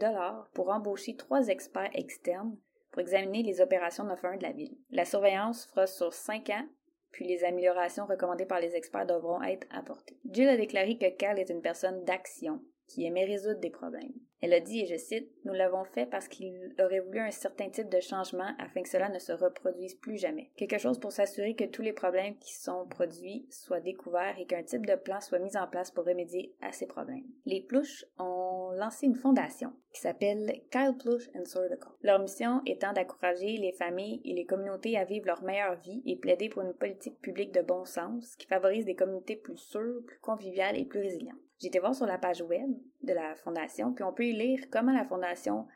pour 0.55 0.71
embaucher 0.71 1.15
trois 1.17 1.49
experts 1.49 1.91
externes 1.95 2.57
pour 2.93 3.01
examiner 3.01 3.43
les 3.43 3.61
opérations 3.61 4.05
911 4.05 4.39
de 4.39 4.43
la 4.45 4.53
ville. 4.53 4.77
La 4.91 5.05
surveillance 5.05 5.67
fera 5.67 5.87
sur 5.87 6.13
cinq 6.13 6.51
ans, 6.51 6.67
puis 7.11 7.27
les 7.27 7.45
améliorations 7.45 8.07
recommandées 8.07 8.47
par 8.47 8.61
les 8.61 8.77
experts 8.77 9.07
devront 9.07 9.43
être 9.43 9.67
apportées. 9.71 10.19
Jill 10.31 10.49
a 10.49 10.57
déclaré 10.57 10.97
que 10.97 11.11
Cal 11.11 11.39
est 11.39 11.51
une 11.51 11.63
personne 11.63 12.05
d'action 12.05 12.61
qui 12.89 13.07
aimait 13.07 13.25
résoudre 13.25 13.61
des 13.61 13.71
problèmes. 13.71 14.13
Elle 14.41 14.53
a 14.53 14.61
dit, 14.61 14.81
et 14.81 14.87
je 14.87 14.97
cite, 14.97 15.31
Nous 15.45 15.53
l'avons 15.53 15.85
fait 15.85 16.05
parce 16.05 16.29
qu'il 16.29 16.75
aurait 16.81 17.01
voulu 17.01 17.21
un 17.21 17.31
certain 17.31 17.71
type 17.71 17.89
de 17.89 18.01
changement 18.01 18.51
afin 18.59 18.83
que 18.83 18.89
cela 18.89 19.09
ne 19.09 19.19
se 19.19 19.33
reproduise 19.33 19.95
plus 19.95 20.17
jamais. 20.17 20.51
Quelque 20.57 20.79
chose 20.79 20.99
pour 20.99 21.13
s'assurer 21.13 21.55
que 21.55 21.65
tous 21.65 21.83
les 21.83 21.93
problèmes 21.93 22.37
qui 22.39 22.55
sont 22.55 22.87
produits 22.87 23.47
soient 23.51 23.81
découverts 23.81 24.37
et 24.39 24.47
qu'un 24.47 24.65
type 24.65 24.85
de 24.85 24.97
plan 24.97 25.21
soit 25.21 25.39
mis 25.39 25.57
en 25.57 25.69
place 25.69 25.91
pour 25.91 26.05
remédier 26.05 26.55
à 26.61 26.73
ces 26.73 26.87
problèmes. 26.87 27.25
Les 27.47 27.61
Plouches 27.61 28.05
ont 28.19 28.62
lancé 28.75 29.07
une 29.07 29.15
fondation 29.15 29.73
qui 29.93 30.01
s'appelle 30.01 30.63
Kyle 30.71 30.97
Plush 30.99 31.29
and 31.35 31.45
Circle. 31.45 31.89
Leur 32.03 32.19
mission 32.19 32.61
étant 32.67 32.93
d'encourager 32.93 33.57
les 33.57 33.73
familles 33.73 34.21
et 34.25 34.35
les 34.35 34.47
communautés 34.47 34.97
à 34.97 35.05
vivre 35.05 35.27
leur 35.27 35.43
meilleure 35.43 35.77
vie 35.77 36.03
et 36.07 36.17
plaider 36.17 36.49
pour 36.49 36.63
une 36.63 36.75
politique 36.75 37.21
publique 37.21 37.53
de 37.53 37.63
bon 37.63 37.85
sens 37.85 38.37
qui 38.37 38.47
favorise 38.47 38.85
des 38.85 38.95
communautés 38.95 39.37
plus 39.37 39.57
sûres, 39.57 40.03
plus 40.07 40.19
conviviales 40.21 40.79
et 40.79 40.85
plus 40.85 41.01
résilientes. 41.01 41.39
J'ai 41.59 41.69
été 41.69 41.79
voir 41.79 41.95
sur 41.95 42.07
la 42.07 42.19
page 42.19 42.43
web 42.43 42.71
de 43.03 43.13
la 43.13 43.35
fondation, 43.37 43.93
puis 43.93 44.05
on 44.05 44.13
peut 44.13 44.27
y 44.27 44.33
lire 44.33 44.65
comment 44.71 44.93
la 44.93 45.05
fondation 45.05 45.67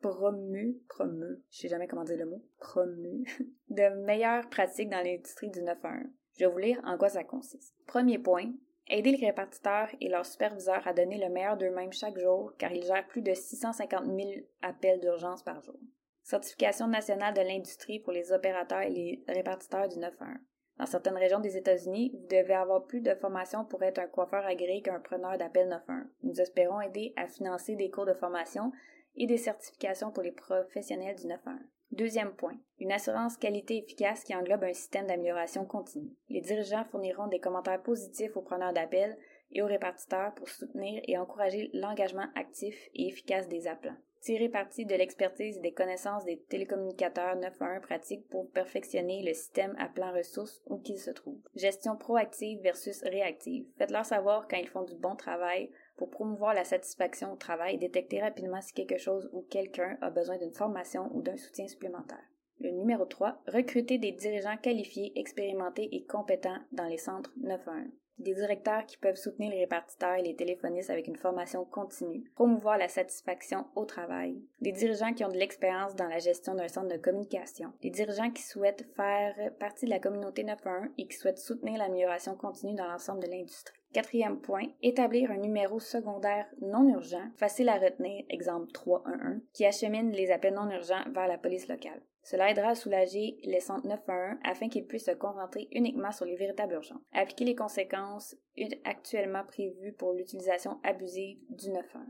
promue, 0.00 0.78
promue, 0.88 1.42
je 1.50 1.58
sais 1.58 1.68
jamais 1.68 1.86
comment 1.86 2.04
dire 2.04 2.18
le 2.18 2.26
mot, 2.26 2.44
promue, 2.58 3.24
de 3.68 4.04
meilleures 4.04 4.48
pratiques 4.48 4.90
dans 4.90 5.04
l'industrie 5.04 5.50
du 5.50 5.62
911. 5.62 6.10
Je 6.38 6.44
vais 6.44 6.50
vous 6.50 6.58
lire 6.58 6.80
en 6.84 6.96
quoi 6.96 7.08
ça 7.08 7.24
consiste. 7.24 7.74
Premier 7.86 8.18
point, 8.18 8.52
aider 8.90 9.12
les 9.12 9.26
répartiteurs 9.26 9.88
et 10.00 10.08
leurs 10.08 10.26
superviseurs 10.26 10.86
à 10.86 10.92
donner 10.92 11.18
le 11.18 11.28
meilleur 11.28 11.56
d'eux-mêmes 11.56 11.92
chaque 11.92 12.18
jour, 12.18 12.52
car 12.58 12.72
ils 12.72 12.84
gèrent 12.84 13.06
plus 13.06 13.22
de 13.22 13.34
650 13.34 14.04
000 14.04 14.18
appels 14.62 15.00
d'urgence 15.00 15.42
par 15.42 15.60
jour. 15.62 15.78
Certification 16.22 16.88
nationale 16.88 17.34
de 17.34 17.40
l'industrie 17.40 18.00
pour 18.00 18.12
les 18.12 18.32
opérateurs 18.32 18.82
et 18.82 18.90
les 18.90 19.24
répartiteurs 19.28 19.88
du 19.88 19.98
911. 19.98 20.38
Dans 20.78 20.86
certaines 20.86 21.16
régions 21.16 21.40
des 21.40 21.56
États-Unis, 21.56 22.12
vous 22.14 22.26
devez 22.28 22.54
avoir 22.54 22.86
plus 22.86 23.00
de 23.00 23.14
formation 23.14 23.64
pour 23.64 23.82
être 23.82 23.98
un 23.98 24.06
coiffeur 24.06 24.46
agréé 24.46 24.80
qu'un 24.80 25.00
preneur 25.00 25.36
d'appel 25.36 25.68
911. 25.68 26.06
Nous 26.22 26.40
espérons 26.40 26.80
aider 26.80 27.12
à 27.16 27.26
financer 27.26 27.74
des 27.74 27.90
cours 27.90 28.06
de 28.06 28.14
formation 28.14 28.72
et 29.16 29.26
des 29.26 29.38
certifications 29.38 30.12
pour 30.12 30.22
les 30.22 30.32
professionnels 30.32 31.16
du 31.16 31.26
911. 31.26 31.58
Deuxième 31.90 32.34
point, 32.34 32.56
une 32.78 32.92
assurance 32.92 33.36
qualité 33.36 33.78
efficace 33.78 34.22
qui 34.22 34.34
englobe 34.34 34.64
un 34.64 34.74
système 34.74 35.06
d'amélioration 35.06 35.64
continue. 35.64 36.12
Les 36.28 36.42
dirigeants 36.42 36.84
fourniront 36.84 37.28
des 37.28 37.40
commentaires 37.40 37.82
positifs 37.82 38.36
aux 38.36 38.42
preneurs 38.42 38.74
d'appel 38.74 39.16
et 39.52 39.62
aux 39.62 39.66
répartiteurs 39.66 40.34
pour 40.34 40.48
soutenir 40.48 41.00
et 41.08 41.16
encourager 41.16 41.70
l'engagement 41.72 42.26
actif 42.34 42.76
et 42.94 43.08
efficace 43.08 43.48
des 43.48 43.66
appelants. 43.66 43.96
Tirer 44.20 44.48
parti 44.48 44.84
de 44.84 44.94
l'expertise 44.94 45.58
et 45.58 45.60
des 45.60 45.72
connaissances 45.72 46.24
des 46.24 46.38
télécommunicateurs 46.38 47.36
911 47.36 47.80
pratiques 47.80 48.28
pour 48.28 48.50
perfectionner 48.50 49.22
le 49.22 49.32
système 49.32 49.76
à 49.78 49.88
plan 49.88 50.12
ressources 50.12 50.60
où 50.66 50.78
qu'il 50.78 50.98
se 50.98 51.12
trouve. 51.12 51.38
Gestion 51.54 51.96
proactive 51.96 52.60
versus 52.60 53.00
réactive. 53.02 53.66
Faites-leur 53.78 54.04
savoir 54.04 54.48
quand 54.48 54.56
ils 54.56 54.68
font 54.68 54.82
du 54.82 54.96
bon 54.96 55.14
travail 55.14 55.70
pour 55.98 56.08
promouvoir 56.08 56.54
la 56.54 56.64
satisfaction 56.64 57.32
au 57.32 57.36
travail 57.36 57.74
et 57.74 57.78
détecter 57.78 58.20
rapidement 58.20 58.62
si 58.62 58.72
quelque 58.72 58.96
chose 58.96 59.28
ou 59.32 59.42
quelqu'un 59.42 59.98
a 60.00 60.08
besoin 60.08 60.38
d'une 60.38 60.54
formation 60.54 61.10
ou 61.12 61.20
d'un 61.20 61.36
soutien 61.36 61.66
supplémentaire. 61.66 62.24
Le 62.60 62.70
numéro 62.70 63.04
3, 63.04 63.42
recruter 63.48 63.98
des 63.98 64.12
dirigeants 64.12 64.56
qualifiés, 64.56 65.12
expérimentés 65.16 65.88
et 65.92 66.04
compétents 66.06 66.58
dans 66.72 66.86
les 66.86 66.98
centres 66.98 67.32
911 67.42 67.90
des 68.18 68.34
directeurs 68.34 68.84
qui 68.86 68.96
peuvent 68.96 69.16
soutenir 69.16 69.50
les 69.50 69.60
répartiteurs 69.60 70.16
et 70.16 70.22
les 70.22 70.34
téléphonistes 70.34 70.90
avec 70.90 71.06
une 71.06 71.16
formation 71.16 71.64
continue, 71.64 72.24
promouvoir 72.34 72.78
la 72.78 72.88
satisfaction 72.88 73.66
au 73.76 73.84
travail, 73.84 74.42
des 74.60 74.72
dirigeants 74.72 75.12
qui 75.12 75.24
ont 75.24 75.30
de 75.30 75.38
l'expérience 75.38 75.94
dans 75.94 76.08
la 76.08 76.18
gestion 76.18 76.54
d'un 76.54 76.68
centre 76.68 76.88
de 76.88 77.00
communication, 77.00 77.72
des 77.80 77.90
dirigeants 77.90 78.30
qui 78.30 78.42
souhaitent 78.42 78.86
faire 78.96 79.34
partie 79.58 79.84
de 79.84 79.90
la 79.90 80.00
communauté 80.00 80.42
911 80.42 80.90
et 80.98 81.06
qui 81.06 81.16
souhaitent 81.16 81.38
soutenir 81.38 81.78
l'amélioration 81.78 82.34
continue 82.34 82.74
dans 82.74 82.88
l'ensemble 82.88 83.22
de 83.22 83.30
l'industrie. 83.30 83.77
Quatrième 83.92 84.40
point, 84.40 84.66
établir 84.82 85.30
un 85.30 85.38
numéro 85.38 85.80
secondaire 85.80 86.46
non 86.60 86.88
urgent, 86.88 87.30
facile 87.36 87.70
à 87.70 87.78
retenir, 87.78 88.24
exemple 88.28 88.70
311, 88.72 89.40
qui 89.54 89.64
achemine 89.64 90.12
les 90.12 90.30
appels 90.30 90.54
non 90.54 90.70
urgents 90.70 91.04
vers 91.12 91.26
la 91.26 91.38
police 91.38 91.68
locale. 91.68 92.02
Cela 92.22 92.50
aidera 92.50 92.68
à 92.68 92.74
soulager 92.74 93.38
les 93.44 93.60
centres 93.60 93.86
911 93.86 94.38
afin 94.44 94.68
qu'ils 94.68 94.86
puissent 94.86 95.06
se 95.06 95.12
concentrer 95.12 95.68
uniquement 95.72 96.12
sur 96.12 96.26
les 96.26 96.36
véritables 96.36 96.74
urgences. 96.74 97.00
Appliquer 97.14 97.46
les 97.46 97.54
conséquences 97.54 98.36
actuellement 98.84 99.44
prévues 99.44 99.94
pour 99.94 100.12
l'utilisation 100.12 100.78
abusive 100.84 101.38
du 101.48 101.70
911. 101.70 102.06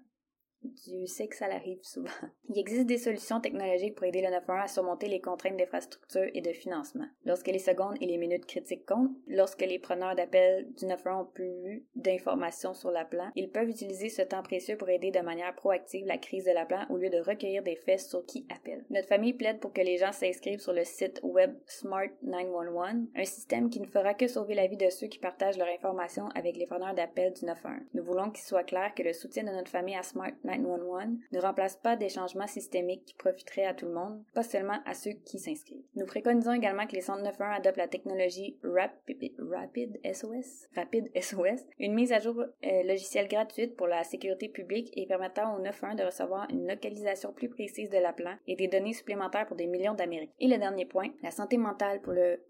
Dieu 0.84 1.06
sait 1.06 1.28
que 1.28 1.36
ça 1.36 1.46
arrive 1.46 1.82
souvent. 1.82 2.08
Il 2.48 2.58
existe 2.58 2.86
des 2.86 2.98
solutions 2.98 3.40
technologiques 3.40 3.94
pour 3.94 4.06
aider 4.06 4.22
le 4.22 4.30
911 4.30 4.64
à 4.64 4.68
surmonter 4.68 5.08
les 5.08 5.20
contraintes 5.20 5.56
d'infrastructure 5.56 6.28
et 6.34 6.40
de 6.40 6.52
financement. 6.52 7.06
Lorsque 7.24 7.48
les 7.48 7.58
secondes 7.58 7.96
et 8.00 8.06
les 8.06 8.16
minutes 8.16 8.46
critiques 8.46 8.86
comptent, 8.86 9.12
lorsque 9.26 9.60
les 9.60 9.78
preneurs 9.78 10.14
d'appel 10.14 10.72
du 10.74 10.86
911 10.86 11.20
ont 11.20 11.30
plus 11.32 11.86
d'informations 11.96 12.74
sur 12.74 12.90
l'appelant, 12.90 13.30
ils 13.34 13.50
peuvent 13.50 13.68
utiliser 13.68 14.08
ce 14.08 14.22
temps 14.22 14.42
précieux 14.42 14.76
pour 14.76 14.88
aider 14.88 15.10
de 15.10 15.20
manière 15.20 15.54
proactive 15.54 16.06
la 16.06 16.18
crise 16.18 16.44
de 16.44 16.52
l'appelant 16.52 16.86
au 16.90 16.96
lieu 16.96 17.10
de 17.10 17.18
recueillir 17.18 17.62
des 17.62 17.76
faits 17.76 18.00
sur 18.00 18.24
qui 18.24 18.46
appelle. 18.54 18.84
Notre 18.90 19.08
famille 19.08 19.34
plaide 19.34 19.60
pour 19.60 19.72
que 19.72 19.80
les 19.80 19.98
gens 19.98 20.12
s'inscrivent 20.12 20.60
sur 20.60 20.72
le 20.72 20.84
site 20.84 21.20
web 21.22 21.54
Smart 21.66 22.08
911, 22.22 23.08
un 23.14 23.24
système 23.24 23.70
qui 23.70 23.80
ne 23.80 23.86
fera 23.86 24.14
que 24.14 24.26
sauver 24.26 24.54
la 24.54 24.66
vie 24.66 24.76
de 24.76 24.90
ceux 24.90 25.06
qui 25.06 25.18
partagent 25.18 25.58
leurs 25.58 25.68
informations 25.68 26.28
avec 26.34 26.56
les 26.56 26.66
preneurs 26.66 26.94
d'appel 26.94 27.32
du 27.32 27.44
911. 27.44 27.80
Nous 27.94 28.04
voulons 28.04 28.30
qu'il 28.30 28.44
soit 28.44 28.64
clair 28.64 28.92
que 28.94 29.02
le 29.02 29.12
soutien 29.12 29.44
de 29.44 29.50
notre 29.50 29.70
famille 29.70 29.96
à 29.96 30.02
Smart 30.02 30.32
911 30.44 30.57
ne 30.58 31.40
remplace 31.40 31.76
pas 31.76 31.96
des 31.96 32.08
changements 32.08 32.46
systémiques 32.46 33.04
qui 33.04 33.14
profiteraient 33.14 33.66
à 33.66 33.74
tout 33.74 33.86
le 33.86 33.92
monde, 33.92 34.22
pas 34.34 34.42
seulement 34.42 34.78
à 34.84 34.94
ceux 34.94 35.12
qui 35.12 35.38
s'inscrivent. 35.38 35.82
Nous 35.94 36.06
préconisons 36.06 36.52
également 36.52 36.86
que 36.86 36.94
les 36.94 37.00
centres 37.00 37.22
911 37.22 37.56
adoptent 37.58 37.76
la 37.76 37.88
technologie 37.88 38.56
Rapid, 38.62 40.00
SOS, 40.04 40.68
Rapid 40.74 41.10
SOS, 41.20 41.64
une 41.78 41.94
mise 41.94 42.12
à 42.12 42.18
jour 42.18 42.40
euh, 42.40 42.82
logicielle 42.84 43.28
gratuite 43.28 43.76
pour 43.76 43.86
la 43.86 44.04
sécurité 44.04 44.48
publique 44.48 44.90
et 44.96 45.06
permettant 45.06 45.56
au 45.56 45.60
911 45.60 45.96
de 45.96 46.04
recevoir 46.04 46.46
une 46.50 46.66
localisation 46.66 47.32
plus 47.32 47.48
précise 47.48 47.90
de 47.90 47.98
l'appelant 47.98 48.36
et 48.46 48.56
des 48.56 48.68
données 48.68 48.92
supplémentaires 48.92 49.46
pour 49.46 49.56
des 49.56 49.66
millions 49.66 49.94
d'Américains. 49.94 50.32
Et 50.40 50.48
le 50.48 50.58
dernier 50.58 50.86
point, 50.86 51.08
la 51.22 51.30
santé 51.30 51.56
mentale 51.56 52.00
pour 52.00 52.12
le, 52.12 52.40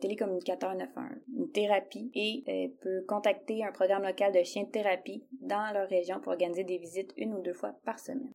télécommunicateur 0.00 0.74
911, 0.74 1.08
une 1.36 1.50
thérapie 1.50 2.10
et 2.14 2.44
euh, 2.48 2.68
peut 2.82 3.04
contacter 3.06 3.64
un 3.64 3.72
programme 3.72 4.04
local 4.04 4.32
de 4.32 4.42
chiens 4.42 4.64
de 4.64 4.70
thérapie 4.70 5.24
dans 5.44 5.72
leur 5.72 5.88
région 5.88 6.20
pour 6.20 6.32
organiser 6.32 6.64
des 6.64 6.78
visites 6.78 7.12
une 7.16 7.34
ou 7.34 7.40
deux 7.40 7.54
fois 7.54 7.74
par 7.84 7.98
semaine. 7.98 8.32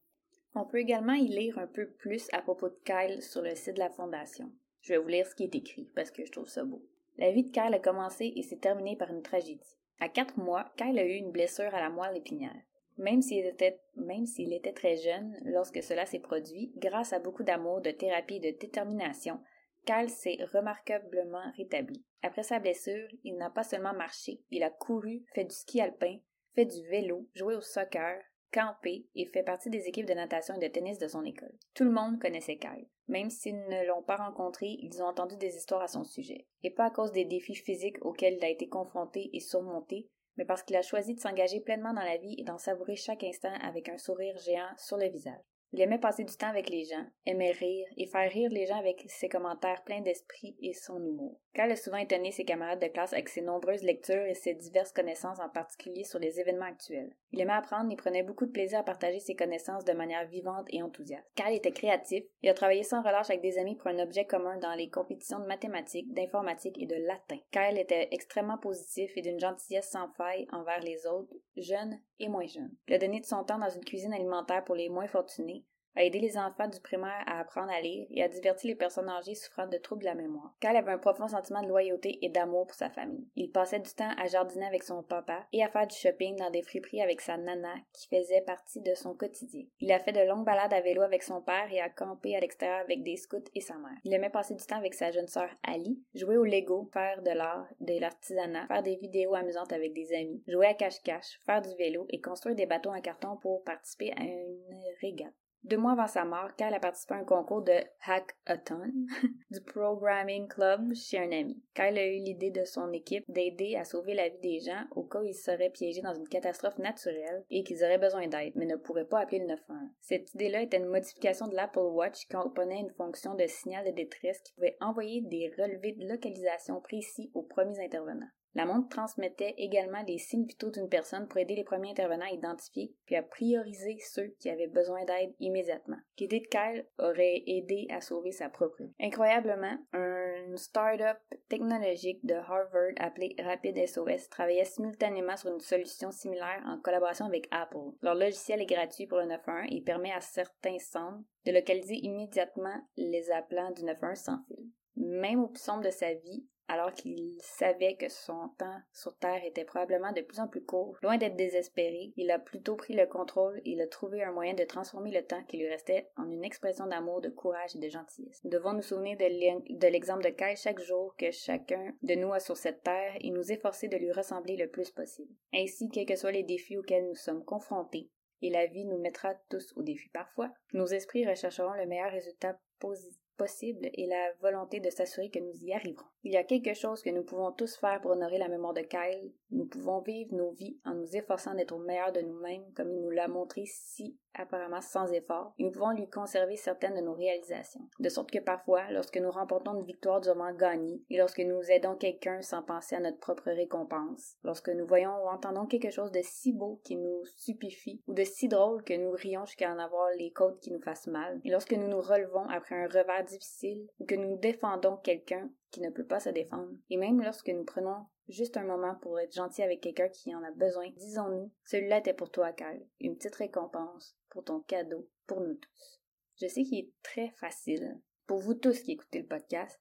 On 0.55 0.65
peut 0.65 0.79
également 0.79 1.13
y 1.13 1.27
lire 1.27 1.59
un 1.59 1.67
peu 1.67 1.87
plus 1.87 2.27
à 2.33 2.41
propos 2.41 2.69
de 2.69 2.79
Kyle 2.83 3.21
sur 3.21 3.41
le 3.41 3.55
site 3.55 3.75
de 3.75 3.79
la 3.79 3.89
Fondation. 3.89 4.51
Je 4.81 4.93
vais 4.93 4.99
vous 4.99 5.07
lire 5.07 5.27
ce 5.27 5.35
qui 5.35 5.43
est 5.43 5.55
écrit 5.55 5.89
parce 5.95 6.11
que 6.11 6.25
je 6.25 6.31
trouve 6.31 6.47
ça 6.47 6.63
beau. 6.63 6.81
La 7.17 7.31
vie 7.31 7.43
de 7.43 7.51
Kyle 7.51 7.73
a 7.73 7.79
commencé 7.79 8.33
et 8.35 8.43
s'est 8.43 8.57
terminée 8.57 8.95
par 8.95 9.11
une 9.11 9.21
tragédie. 9.21 9.77
À 9.99 10.07
quatre 10.07 10.37
mois, 10.37 10.71
Kyle 10.77 10.97
a 10.97 11.03
eu 11.03 11.15
une 11.15 11.31
blessure 11.31 11.75
à 11.75 11.81
la 11.81 11.89
moelle 11.89 12.17
épinière. 12.17 12.55
Même 12.97 13.21
s'il 13.21 13.45
était, 13.45 14.73
très 14.73 14.97
jeune 14.97 15.37
lorsque 15.43 15.83
cela 15.83 16.05
s'est 16.05 16.19
produit, 16.19 16.71
grâce 16.77 17.13
à 17.13 17.19
beaucoup 17.19 17.43
d'amour, 17.43 17.81
de 17.81 17.91
thérapie 17.91 18.35
et 18.37 18.51
de 18.51 18.57
détermination, 18.57 19.39
Kyle 19.85 20.09
s'est 20.09 20.37
remarquablement 20.53 21.51
rétabli. 21.57 22.03
Après 22.21 22.43
sa 22.43 22.59
blessure, 22.59 23.07
il 23.23 23.37
n'a 23.37 23.49
pas 23.49 23.63
seulement 23.63 23.93
marché, 23.93 24.41
il 24.51 24.63
a 24.63 24.69
couru, 24.69 25.23
fait 25.33 25.45
du 25.45 25.55
ski 25.55 25.79
alpin, 25.79 26.17
fait 26.55 26.65
du 26.65 26.87
vélo, 26.87 27.27
joué 27.35 27.55
au 27.55 27.61
soccer, 27.61 28.21
campé 28.51 29.07
et 29.15 29.25
fait 29.25 29.43
partie 29.43 29.69
des 29.69 29.87
équipes 29.87 30.07
de 30.07 30.13
natation 30.13 30.55
et 30.55 30.67
de 30.67 30.71
tennis 30.71 30.97
de 30.97 31.07
son 31.07 31.23
école. 31.23 31.53
Tout 31.73 31.83
le 31.83 31.91
monde 31.91 32.19
connaissait 32.19 32.57
Kyle. 32.57 32.87
Même 33.07 33.29
s'ils 33.29 33.59
ne 33.67 33.87
l'ont 33.87 34.03
pas 34.03 34.17
rencontré, 34.17 34.77
ils 34.79 35.01
ont 35.01 35.07
entendu 35.07 35.35
des 35.37 35.55
histoires 35.55 35.81
à 35.81 35.87
son 35.87 36.03
sujet. 36.03 36.47
Et 36.63 36.71
pas 36.71 36.85
à 36.85 36.91
cause 36.91 37.11
des 37.11 37.25
défis 37.25 37.55
physiques 37.55 38.03
auxquels 38.03 38.35
il 38.35 38.43
a 38.43 38.49
été 38.49 38.67
confronté 38.67 39.29
et 39.33 39.39
surmonté, 39.39 40.09
mais 40.37 40.45
parce 40.45 40.63
qu'il 40.63 40.75
a 40.75 40.81
choisi 40.81 41.15
de 41.15 41.19
s'engager 41.19 41.59
pleinement 41.59 41.93
dans 41.93 42.03
la 42.03 42.17
vie 42.17 42.35
et 42.37 42.43
d'en 42.43 42.57
savourer 42.57 42.95
chaque 42.95 43.23
instant 43.23 43.53
avec 43.61 43.89
un 43.89 43.97
sourire 43.97 44.37
géant 44.37 44.69
sur 44.77 44.97
le 44.97 45.09
visage. 45.09 45.41
Il 45.71 45.81
aimait 45.81 45.99
passer 45.99 46.23
du 46.23 46.35
temps 46.35 46.47
avec 46.47 46.69
les 46.69 46.85
gens, 46.85 47.05
aimait 47.25 47.51
rire 47.51 47.87
et 47.95 48.07
faire 48.07 48.31
rire 48.31 48.49
les 48.49 48.65
gens 48.65 48.79
avec 48.79 49.05
ses 49.07 49.29
commentaires 49.29 49.83
pleins 49.83 50.01
d'esprit 50.01 50.55
et 50.61 50.73
son 50.73 51.03
humour. 51.03 51.39
Kyle 51.55 51.71
a 51.71 51.75
souvent 51.75 51.97
étonné 51.97 52.31
ses 52.31 52.45
camarades 52.45 52.81
de 52.81 52.87
classe 52.87 53.13
avec 53.13 53.27
ses 53.27 53.41
nombreuses 53.41 53.83
lectures 53.83 54.25
et 54.25 54.35
ses 54.35 54.53
diverses 54.53 54.91
connaissances 54.91 55.39
en 55.39 55.49
particulier 55.49 56.03
sur 56.03 56.19
les 56.19 56.39
événements 56.39 56.65
actuels. 56.65 57.15
Il 57.31 57.41
aimait 57.41 57.53
apprendre 57.53 57.91
et 57.91 57.95
prenait 57.95 58.23
beaucoup 58.23 58.45
de 58.45 58.51
plaisir 58.51 58.79
à 58.79 58.83
partager 58.83 59.19
ses 59.19 59.35
connaissances 59.35 59.83
de 59.83 59.93
manière 59.93 60.27
vivante 60.27 60.67
et 60.69 60.83
enthousiaste. 60.83 61.27
Kyle 61.35 61.55
était 61.55 61.71
créatif 61.71 62.23
et 62.43 62.49
a 62.49 62.53
travaillé 62.53 62.83
sans 62.83 63.01
relâche 63.01 63.29
avec 63.29 63.41
des 63.41 63.57
amis 63.57 63.75
pour 63.75 63.87
un 63.87 63.99
objet 63.99 64.25
commun 64.25 64.57
dans 64.57 64.73
les 64.73 64.89
compétitions 64.89 65.39
de 65.39 65.45
mathématiques, 65.45 66.13
d'informatique 66.13 66.77
et 66.79 66.85
de 66.85 66.95
latin. 66.95 67.37
Kyle 67.51 67.79
était 67.79 68.09
extrêmement 68.11 68.57
positif 68.57 69.11
et 69.15 69.21
d'une 69.21 69.39
gentillesse 69.39 69.89
sans 69.89 70.07
faille 70.13 70.47
envers 70.51 70.81
les 70.81 71.07
autres, 71.07 71.33
jeunes 71.57 71.99
et 72.19 72.29
moins 72.29 72.45
jeunes. 72.45 72.75
Il 72.87 72.93
a 72.93 72.99
donné 72.99 73.19
de 73.19 73.25
son 73.25 73.43
temps 73.43 73.59
dans 73.59 73.69
une 73.69 73.85
cuisine 73.85 74.13
alimentaire 74.13 74.63
pour 74.63 74.75
les 74.75 74.89
moins 74.89 75.07
fortunés 75.07 75.65
a 75.99 76.05
aidé 76.05 76.19
les 76.19 76.37
enfants 76.37 76.67
du 76.67 76.79
primaire 76.79 77.23
à 77.27 77.41
apprendre 77.41 77.71
à 77.71 77.81
lire 77.81 78.07
et 78.11 78.23
a 78.23 78.29
diverti 78.29 78.67
les 78.67 78.75
personnes 78.75 79.09
âgées 79.09 79.35
souffrant 79.35 79.67
de 79.67 79.77
troubles 79.77 80.01
de 80.01 80.05
la 80.05 80.15
mémoire. 80.15 80.53
Kyle 80.61 80.75
avait 80.77 80.93
un 80.93 80.97
profond 80.97 81.27
sentiment 81.27 81.61
de 81.61 81.67
loyauté 81.67 82.19
et 82.21 82.29
d'amour 82.29 82.67
pour 82.67 82.75
sa 82.75 82.89
famille. 82.89 83.27
Il 83.35 83.51
passait 83.51 83.79
du 83.79 83.91
temps 83.91 84.11
à 84.17 84.27
jardiner 84.27 84.65
avec 84.65 84.83
son 84.83 85.03
papa 85.03 85.45
et 85.51 85.61
à 85.61 85.67
faire 85.67 85.87
du 85.87 85.95
shopping 85.95 86.37
dans 86.37 86.51
des 86.51 86.61
friperies 86.61 87.01
avec 87.01 87.19
sa 87.19 87.37
nana 87.37 87.73
qui 87.91 88.07
faisait 88.07 88.41
partie 88.41 88.79
de 88.79 88.95
son 88.95 89.13
quotidien. 89.13 89.65
Il 89.81 89.91
a 89.91 89.99
fait 89.99 90.13
de 90.13 90.25
longues 90.25 90.45
balades 90.45 90.73
à 90.73 90.79
vélo 90.79 91.01
avec 91.01 91.21
son 91.21 91.41
père 91.41 91.71
et 91.71 91.81
a 91.81 91.89
campé 91.89 92.33
à 92.33 92.39
l'extérieur 92.39 92.79
avec 92.79 93.03
des 93.03 93.17
scouts 93.17 93.43
et 93.53 93.61
sa 93.61 93.75
mère. 93.75 93.97
Il 94.05 94.13
aimait 94.13 94.29
passer 94.29 94.55
du 94.55 94.65
temps 94.65 94.77
avec 94.77 94.93
sa 94.93 95.11
jeune 95.11 95.27
sœur 95.27 95.49
Ali, 95.63 96.01
jouer 96.15 96.37
au 96.37 96.45
Lego, 96.45 96.89
faire 96.93 97.21
de 97.21 97.31
l'art, 97.31 97.67
de 97.81 97.99
l'artisanat, 97.99 98.67
faire 98.67 98.83
des 98.83 98.95
vidéos 98.95 99.35
amusantes 99.35 99.73
avec 99.73 99.93
des 99.93 100.13
amis, 100.13 100.41
jouer 100.47 100.67
à 100.67 100.73
cache-cache, 100.75 101.39
faire 101.45 101.61
du 101.61 101.75
vélo 101.75 102.05
et 102.09 102.21
construire 102.21 102.55
des 102.55 102.65
bateaux 102.65 102.91
en 102.91 103.01
carton 103.01 103.35
pour 103.35 103.63
participer 103.63 104.13
à 104.13 104.23
une 104.23 104.79
régate. 105.01 105.33
Deux 105.63 105.77
mois 105.77 105.91
avant 105.91 106.07
sa 106.07 106.23
mort, 106.23 106.55
Kyle 106.55 106.73
a 106.73 106.79
participé 106.79 107.15
à 107.15 107.17
un 107.17 107.25
concours 107.25 107.61
de 107.61 107.73
hackathon 108.05 108.91
du 109.51 109.61
Programming 109.61 110.47
Club 110.47 110.93
chez 110.93 111.19
un 111.19 111.31
ami. 111.31 111.61
Kyle 111.75 111.97
a 111.97 112.07
eu 112.07 112.19
l'idée 112.23 112.49
de 112.49 112.63
son 112.63 112.91
équipe 112.93 113.25
d'aider 113.27 113.75
à 113.75 113.83
sauver 113.83 114.13
la 114.13 114.29
vie 114.29 114.39
des 114.39 114.59
gens 114.61 114.85
au 114.91 115.03
cas 115.03 115.19
où 115.19 115.25
ils 115.25 115.33
seraient 115.33 115.69
piégés 115.69 116.01
dans 116.01 116.13
une 116.13 116.29
catastrophe 116.29 116.77
naturelle 116.77 117.43
et 117.49 117.63
qu'ils 117.63 117.83
auraient 117.83 117.97
besoin 117.97 118.27
d'aide, 118.27 118.53
mais 118.55 118.65
ne 118.65 118.77
pourraient 118.77 119.05
pas 119.05 119.19
appeler 119.19 119.39
le 119.39 119.47
911. 119.47 119.89
Cette 119.99 120.33
idée-là 120.33 120.61
était 120.61 120.77
une 120.77 120.85
modification 120.85 121.47
de 121.47 121.55
l'Apple 121.55 121.79
Watch 121.79 122.25
qui 122.25 122.27
comprenait 122.27 122.79
une 122.79 122.93
fonction 122.93 123.35
de 123.35 123.45
signal 123.45 123.85
de 123.85 123.91
détresse 123.91 124.41
qui 124.41 124.53
pouvait 124.53 124.77
envoyer 124.79 125.21
des 125.21 125.53
relevés 125.57 125.91
de 125.91 126.07
localisation 126.07 126.79
précis 126.79 127.31
aux 127.33 127.43
premiers 127.43 127.83
intervenants. 127.83 128.29
La 128.55 128.65
montre 128.65 128.89
transmettait 128.89 129.53
également 129.57 130.01
les 130.07 130.17
signes 130.17 130.45
vitaux 130.45 130.71
d'une 130.71 130.89
personne 130.89 131.27
pour 131.27 131.37
aider 131.37 131.55
les 131.55 131.63
premiers 131.63 131.91
intervenants 131.91 132.25
à 132.25 132.33
identifier 132.33 132.93
puis 133.05 133.15
à 133.15 133.23
prioriser 133.23 133.97
ceux 133.99 134.27
qui 134.39 134.49
avaient 134.49 134.67
besoin 134.67 135.05
d'aide 135.05 135.33
immédiatement. 135.39 135.97
L'idée 136.17 136.39
de 136.39 136.47
Kyle 136.47 136.85
aurait 136.97 137.43
aidé 137.45 137.87
à 137.89 138.01
sauver 138.01 138.31
sa 138.31 138.49
propre 138.49 138.83
vie. 138.83 138.93
Incroyablement, 138.99 139.77
un 139.93 140.55
start-up 140.55 141.17
technologique 141.47 142.25
de 142.25 142.33
Harvard 142.33 142.93
appelé 142.97 143.35
Rapid 143.39 143.87
SOS 143.87 144.29
travaillait 144.29 144.65
simultanément 144.65 145.37
sur 145.37 145.51
une 145.51 145.59
solution 145.59 146.11
similaire 146.11 146.63
en 146.65 146.79
collaboration 146.79 147.25
avec 147.25 147.47
Apple. 147.51 147.93
Leur 148.01 148.15
logiciel 148.15 148.61
est 148.61 148.65
gratuit 148.65 149.07
pour 149.07 149.19
le 149.19 149.25
911 149.25 149.67
et 149.69 149.81
permet 149.81 150.11
à 150.11 150.21
certains 150.21 150.79
centres 150.79 151.23
de 151.45 151.51
localiser 151.51 151.95
immédiatement 151.95 152.81
les 152.97 153.31
appelants 153.31 153.71
du 153.71 153.83
911 153.83 154.17
sans 154.17 154.43
fil. 154.47 154.65
Même 154.95 155.43
au 155.43 155.47
plus 155.47 155.61
sombre 155.61 155.83
de 155.83 155.91
sa 155.91 156.13
vie, 156.13 156.45
alors 156.69 156.93
qu'il 156.93 157.35
savait 157.41 157.95
que 157.95 158.07
son 158.09 158.49
temps 158.57 158.79
sur 158.93 159.17
Terre 159.17 159.43
était 159.43 159.65
probablement 159.65 160.11
de 160.11 160.21
plus 160.21 160.39
en 160.39 160.47
plus 160.47 160.63
court. 160.63 160.97
Loin 161.01 161.17
d'être 161.17 161.35
désespéré, 161.35 162.13
il 162.15 162.29
a 162.31 162.39
plutôt 162.39 162.75
pris 162.75 162.93
le 162.93 163.07
contrôle 163.07 163.57
et 163.65 163.71
il 163.71 163.81
a 163.81 163.87
trouvé 163.87 164.23
un 164.23 164.31
moyen 164.31 164.53
de 164.53 164.63
transformer 164.63 165.11
le 165.11 165.25
temps 165.25 165.43
qui 165.45 165.57
lui 165.57 165.67
restait 165.67 166.09
en 166.15 166.29
une 166.29 166.45
expression 166.45 166.85
d'amour, 166.85 167.21
de 167.21 167.29
courage 167.29 167.75
et 167.75 167.79
de 167.79 167.89
gentillesse. 167.89 168.39
Nous 168.43 168.51
devons 168.51 168.73
nous 168.73 168.83
souvenir 168.83 169.17
de 169.17 169.87
l'exemple 169.87 170.23
de 170.23 170.29
Kai 170.29 170.55
chaque 170.55 170.79
jour 170.79 171.15
que 171.17 171.31
chacun 171.31 171.93
de 172.03 172.13
nous 172.13 172.31
a 172.31 172.39
sur 172.39 172.55
cette 172.55 172.83
Terre 172.83 173.17
et 173.19 173.31
nous 173.31 173.51
efforcer 173.51 173.87
de 173.87 173.97
lui 173.97 174.11
ressembler 174.11 174.55
le 174.55 174.69
plus 174.69 174.91
possible. 174.91 175.33
Ainsi, 175.53 175.89
quels 175.89 176.05
que 176.05 176.15
soient 176.15 176.31
les 176.31 176.43
défis 176.43 176.77
auxquels 176.77 177.07
nous 177.07 177.15
sommes 177.15 177.43
confrontés, 177.43 178.09
et 178.41 178.49
la 178.51 178.67
vie 178.67 178.85
nous 178.85 178.99
mettra 178.99 179.33
tous 179.49 179.73
au 179.75 179.81
défi 179.81 180.09
parfois, 180.09 180.51
nos 180.73 180.85
esprits 180.85 181.27
rechercheront 181.27 181.73
le 181.73 181.87
meilleur 181.87 182.11
résultat 182.11 182.57
positif 182.79 183.19
possible 183.39 183.89
et 183.93 184.05
la 184.05 184.33
volonté 184.41 184.81
de 184.81 184.89
s'assurer 184.89 185.29
que 185.29 185.39
nous 185.39 185.63
y 185.63 185.73
arriverons. 185.73 186.05
Il 186.23 186.33
y 186.33 186.37
a 186.37 186.43
quelque 186.43 186.73
chose 186.73 187.01
que 187.01 187.09
nous 187.09 187.23
pouvons 187.23 187.53
tous 187.53 187.77
faire 187.77 188.01
pour 188.01 188.11
honorer 188.11 188.37
la 188.37 188.49
mémoire 188.49 188.73
de 188.73 188.81
Kyle. 188.81 189.31
Nous 189.51 189.65
pouvons 189.65 190.01
vivre 190.01 190.35
nos 190.35 190.51
vies 190.51 190.77
en 190.85 190.93
nous 190.93 191.15
efforçant 191.15 191.55
d'être 191.55 191.73
au 191.73 191.79
meilleur 191.79 192.11
de 192.11 192.19
nous-mêmes, 192.19 192.65
comme 192.75 192.91
il 192.91 193.01
nous 193.01 193.09
l'a 193.09 193.29
montré 193.29 193.63
si 193.65 194.17
apparemment 194.35 194.81
sans 194.81 195.11
effort, 195.11 195.53
et 195.57 195.63
nous 195.63 195.71
pouvons 195.71 195.91
lui 195.91 196.09
conserver 196.09 196.55
certaines 196.55 196.95
de 196.95 197.01
nos 197.01 197.13
réalisations. 197.13 197.81
De 197.99 198.09
sorte 198.09 198.31
que 198.31 198.39
parfois, 198.39 198.89
lorsque 198.91 199.17
nous 199.17 199.31
remportons 199.31 199.75
une 199.75 199.85
victoire 199.85 200.21
durement 200.21 200.53
gagnée, 200.53 201.01
et 201.09 201.17
lorsque 201.17 201.39
nous 201.39 201.61
aidons 201.69 201.95
quelqu'un 201.95 202.41
sans 202.41 202.63
penser 202.63 202.95
à 202.95 202.99
notre 202.99 203.19
propre 203.19 203.51
récompense, 203.51 204.35
lorsque 204.43 204.69
nous 204.69 204.87
voyons 204.87 205.11
ou 205.23 205.27
entendons 205.27 205.65
quelque 205.65 205.89
chose 205.89 206.11
de 206.11 206.21
si 206.23 206.53
beau 206.53 206.79
qui 206.83 206.95
nous 206.95 207.25
stupéfie, 207.25 208.01
ou 208.07 208.13
de 208.13 208.23
si 208.23 208.47
drôle 208.47 208.83
que 208.83 208.93
nous 208.93 209.11
rions 209.11 209.45
jusqu'à 209.45 209.73
en 209.73 209.79
avoir 209.79 210.09
les 210.17 210.31
côtes 210.31 210.59
qui 210.59 210.71
nous 210.71 210.81
fassent 210.81 211.07
mal, 211.07 211.39
et 211.43 211.49
lorsque 211.49 211.73
nous 211.73 211.87
nous 211.87 212.01
relevons 212.01 212.47
après 212.49 212.75
un 212.75 212.87
revers 212.87 213.25
difficile, 213.29 213.87
ou 213.99 214.05
que 214.05 214.15
nous 214.15 214.37
défendons 214.37 214.97
quelqu'un 214.97 215.51
qui 215.71 215.81
ne 215.81 215.89
peut 215.89 216.05
pas 216.05 216.19
se 216.19 216.29
défendre, 216.29 216.71
et 216.89 216.97
même 216.97 217.21
lorsque 217.21 217.49
nous 217.49 217.63
prenons 217.63 218.05
juste 218.27 218.57
un 218.57 218.63
moment 218.63 218.95
pour 218.95 219.19
être 219.19 219.33
gentil 219.33 219.63
avec 219.63 219.81
quelqu'un 219.81 220.09
qui 220.09 220.33
en 220.35 220.43
a 220.43 220.51
besoin, 220.51 220.89
disons-nous, 220.97 221.51
celui-là 221.65 221.99
était 221.99 222.13
pour 222.13 222.31
toi, 222.31 222.51
Kyle, 222.53 222.85
une 222.99 223.15
petite 223.15 223.35
récompense 223.35 224.15
pour 224.29 224.43
ton 224.43 224.61
cadeau, 224.61 225.09
pour 225.27 225.41
nous 225.41 225.55
tous. 225.55 226.01
Je 226.41 226.47
sais 226.47 226.63
qu'il 226.63 226.79
est 226.79 226.91
très 227.03 227.29
facile, 227.39 227.99
pour 228.27 228.39
vous 228.39 228.53
tous 228.53 228.81
qui 228.81 228.93
écoutez 228.93 229.19
le 229.19 229.27
podcast, 229.27 229.79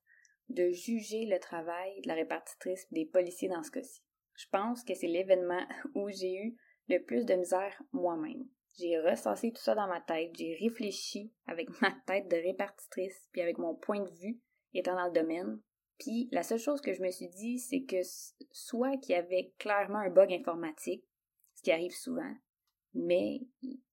de 0.48 0.70
juger 0.70 1.26
le 1.26 1.38
travail 1.38 2.00
de 2.02 2.08
la 2.08 2.14
répartitrice 2.14 2.86
des 2.90 3.04
policiers 3.04 3.48
dans 3.48 3.62
ce 3.62 3.70
cas-ci. 3.70 4.02
Je 4.34 4.46
pense 4.50 4.82
que 4.84 4.94
c'est 4.94 5.06
l'événement 5.06 5.66
où 5.94 6.08
j'ai 6.10 6.34
eu 6.34 6.56
le 6.88 7.02
plus 7.04 7.26
de 7.26 7.34
misère 7.34 7.82
moi-même. 7.92 8.46
J'ai 8.76 8.98
ressassé 8.98 9.50
tout 9.50 9.62
ça 9.62 9.74
dans 9.74 9.88
ma 9.88 10.00
tête, 10.00 10.30
j'ai 10.36 10.56
réfléchi 10.60 11.32
avec 11.46 11.68
ma 11.80 11.92
tête 12.06 12.28
de 12.28 12.36
répartitrice, 12.36 13.28
puis 13.32 13.42
avec 13.42 13.58
mon 13.58 13.74
point 13.74 14.00
de 14.00 14.10
vue 14.10 14.40
étant 14.74 14.94
dans 14.94 15.06
le 15.06 15.12
domaine, 15.12 15.60
puis 15.98 16.28
la 16.30 16.42
seule 16.42 16.58
chose 16.58 16.80
que 16.80 16.94
je 16.94 17.02
me 17.02 17.10
suis 17.10 17.28
dit, 17.28 17.58
c'est 17.58 17.82
que 17.82 17.96
soit 18.52 18.96
qu'il 18.98 19.14
y 19.14 19.18
avait 19.18 19.52
clairement 19.58 19.98
un 19.98 20.10
bug 20.10 20.32
informatique, 20.32 21.04
ce 21.54 21.62
qui 21.62 21.72
arrive 21.72 21.94
souvent, 21.94 22.34
mais 22.94 23.40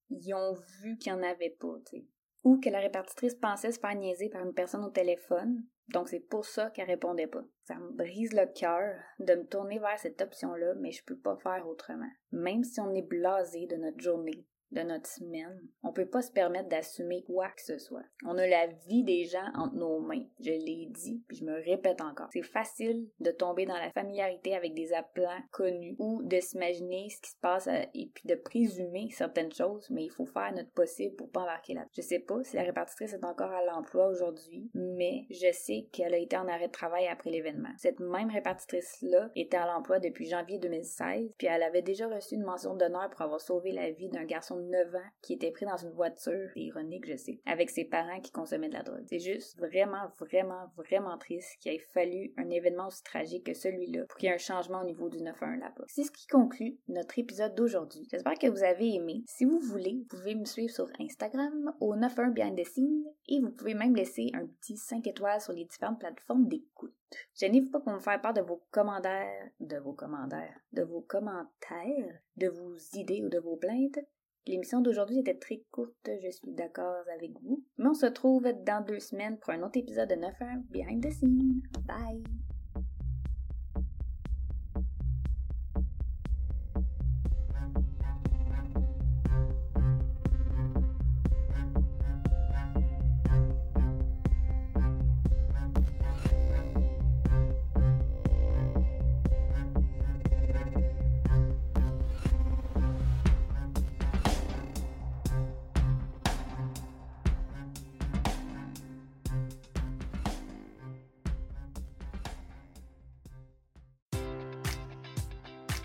ils 0.09 0.33
ont 0.33 0.53
vu 0.81 0.97
qu'il 0.97 1.13
n'y 1.13 1.19
en 1.19 1.23
avait 1.23 1.55
pas, 1.59 1.75
tu 1.87 1.97
sais. 1.97 2.05
Ou 2.43 2.59
que 2.59 2.69
la 2.69 2.79
répartitrice 2.79 3.33
pensait 3.33 3.71
se 3.71 3.79
faire 3.79 3.95
niaiser 3.95 4.29
par 4.29 4.45
une 4.45 4.53
personne 4.53 4.83
au 4.83 4.91
téléphone, 4.91 5.63
donc 5.87 6.09
c'est 6.09 6.19
pour 6.19 6.45
ça 6.45 6.69
qu'elle 6.69 6.87
répondait 6.87 7.25
pas. 7.25 7.43
Ça 7.63 7.75
me 7.75 7.91
brise 7.91 8.33
le 8.33 8.45
cœur 8.53 8.95
de 9.17 9.33
me 9.33 9.47
tourner 9.47 9.79
vers 9.79 9.97
cette 9.97 10.21
option-là, 10.21 10.75
mais 10.75 10.91
je 10.91 11.03
peux 11.03 11.17
pas 11.17 11.37
faire 11.37 11.67
autrement. 11.67 12.09
Même 12.31 12.63
si 12.63 12.79
on 12.79 12.93
est 12.93 13.01
blasé 13.01 13.65
de 13.65 13.77
notre 13.77 13.99
journée, 13.99 14.45
de 14.71 14.81
notre 14.81 15.07
semaine. 15.07 15.61
On 15.83 15.93
peut 15.93 16.07
pas 16.07 16.21
se 16.21 16.31
permettre 16.31 16.69
d'assumer 16.69 17.23
quoi 17.23 17.49
que 17.49 17.61
ce 17.61 17.77
soit. 17.77 18.03
On 18.25 18.37
a 18.37 18.47
la 18.47 18.67
vie 18.87 19.03
des 19.03 19.25
gens 19.25 19.47
entre 19.55 19.75
nos 19.75 19.99
mains. 19.99 20.25
Je 20.39 20.51
l'ai 20.51 20.87
dit, 20.89 21.23
puis 21.27 21.37
je 21.37 21.45
me 21.45 21.63
répète 21.63 22.01
encore. 22.01 22.27
C'est 22.31 22.41
facile 22.43 23.07
de 23.19 23.31
tomber 23.31 23.65
dans 23.65 23.77
la 23.77 23.91
familiarité 23.91 24.55
avec 24.55 24.73
des 24.73 24.93
appelants 24.93 25.41
connus 25.51 25.95
ou 25.99 26.21
de 26.23 26.39
s'imaginer 26.39 27.09
ce 27.09 27.21
qui 27.21 27.31
se 27.31 27.39
passe 27.41 27.67
euh, 27.67 27.83
et 27.93 28.09
puis 28.13 28.27
de 28.27 28.35
présumer 28.35 29.09
certaines 29.11 29.51
choses, 29.51 29.89
mais 29.89 30.05
il 30.05 30.11
faut 30.11 30.25
faire 30.25 30.53
notre 30.53 30.71
possible 30.71 31.15
pour 31.15 31.29
pas 31.29 31.41
embarquer 31.41 31.73
là. 31.73 31.85
Je 31.95 32.01
sais 32.01 32.19
pas 32.19 32.43
si 32.43 32.55
la 32.55 32.63
répartitrice 32.63 33.13
est 33.13 33.23
encore 33.23 33.51
à 33.51 33.63
l'emploi 33.63 34.07
aujourd'hui, 34.07 34.69
mais 34.73 35.25
je 35.29 35.51
sais 35.51 35.87
qu'elle 35.91 36.13
a 36.13 36.17
été 36.17 36.37
en 36.37 36.47
arrêt 36.47 36.67
de 36.67 36.71
travail 36.71 37.07
après 37.07 37.29
l'événement. 37.29 37.69
Cette 37.77 37.99
même 37.99 38.29
répartitrice-là 38.29 39.29
était 39.35 39.57
à 39.57 39.67
l'emploi 39.67 39.99
depuis 39.99 40.25
janvier 40.25 40.59
2016, 40.59 41.31
puis 41.37 41.47
elle 41.47 41.63
avait 41.63 41.81
déjà 41.81 42.07
reçu 42.07 42.35
une 42.35 42.43
mention 42.43 42.75
d'honneur 42.75 43.09
pour 43.09 43.21
avoir 43.21 43.41
sauvé 43.41 43.71
la 43.71 43.91
vie 43.91 44.09
d'un 44.09 44.25
garçon 44.25 44.54
9 44.55 44.95
ans 44.95 45.09
qui 45.21 45.33
était 45.33 45.51
pris 45.51 45.65
dans 45.65 45.77
une 45.77 45.91
voiture, 45.91 46.49
ironique, 46.55 47.07
je 47.07 47.15
sais, 47.15 47.39
avec 47.45 47.69
ses 47.69 47.85
parents 47.85 48.19
qui 48.21 48.31
consommaient 48.31 48.69
de 48.69 48.73
la 48.73 48.83
drogue. 48.83 49.03
C'est 49.07 49.19
juste 49.19 49.57
vraiment, 49.57 50.07
vraiment, 50.19 50.71
vraiment 50.75 51.17
triste 51.17 51.57
qu'il 51.59 51.73
ait 51.73 51.79
fallu 51.79 52.33
un 52.37 52.49
événement 52.49 52.87
aussi 52.87 53.03
tragique 53.03 53.45
que 53.45 53.53
celui-là 53.53 54.05
pour 54.05 54.17
qu'il 54.17 54.29
y 54.29 54.31
ait 54.31 54.35
un 54.35 54.39
changement 54.39 54.81
au 54.81 54.85
niveau 54.85 55.09
du 55.09 55.19
9-1 55.19 55.59
là-bas. 55.59 55.85
C'est 55.87 56.03
ce 56.03 56.11
qui 56.11 56.27
conclut 56.27 56.77
notre 56.87 57.17
épisode 57.19 57.55
d'aujourd'hui. 57.55 58.07
J'espère 58.11 58.37
que 58.37 58.47
vous 58.47 58.63
avez 58.63 58.93
aimé. 58.93 59.23
Si 59.27 59.45
vous 59.45 59.59
voulez, 59.59 59.97
vous 59.99 60.17
pouvez 60.17 60.35
me 60.35 60.45
suivre 60.45 60.73
sur 60.73 60.87
Instagram 60.99 61.73
au 61.79 61.93
91 61.93 62.33
Behind 62.33 62.57
the 62.57 62.65
Scene 62.65 63.03
et 63.27 63.39
vous 63.39 63.51
pouvez 63.51 63.73
même 63.73 63.95
laisser 63.95 64.31
un 64.33 64.45
petit 64.45 64.77
5 64.77 65.05
étoiles 65.07 65.41
sur 65.41 65.53
les 65.53 65.65
différentes 65.65 65.99
plateformes 65.99 66.47
d'écoute. 66.47 66.93
Gênez-vous 67.35 67.71
pas 67.71 67.79
pour 67.79 67.93
me 67.93 67.99
faire 67.99 68.21
part 68.21 68.33
de 68.33 68.41
vos 68.41 68.63
commentaires, 68.71 69.49
de 69.59 69.77
vos 69.77 69.93
commentaires, 69.93 70.59
de 70.73 70.83
vos 70.83 71.01
commentaires, 71.01 72.19
de 72.35 72.47
vos 72.47 72.75
idées 72.93 73.23
ou 73.23 73.29
de 73.29 73.39
vos 73.39 73.57
plaintes. 73.57 73.99
L'émission 74.47 74.81
d'aujourd'hui 74.81 75.19
était 75.19 75.37
très 75.37 75.63
courte, 75.71 76.09
je 76.23 76.29
suis 76.29 76.51
d'accord 76.51 77.03
avec 77.15 77.31
vous. 77.41 77.63
Mais 77.77 77.87
on 77.87 77.93
se 77.93 78.05
retrouve 78.05 78.47
dans 78.65 78.83
deux 78.85 78.99
semaines 78.99 79.37
pour 79.39 79.51
un 79.51 79.63
autre 79.63 79.77
épisode 79.77 80.09
de 80.09 80.15
9 80.15 80.41
heures 80.41 80.61
Behind 80.69 81.03
the 81.03 81.11
Scene. 81.11 81.61
Bye! 81.87 82.23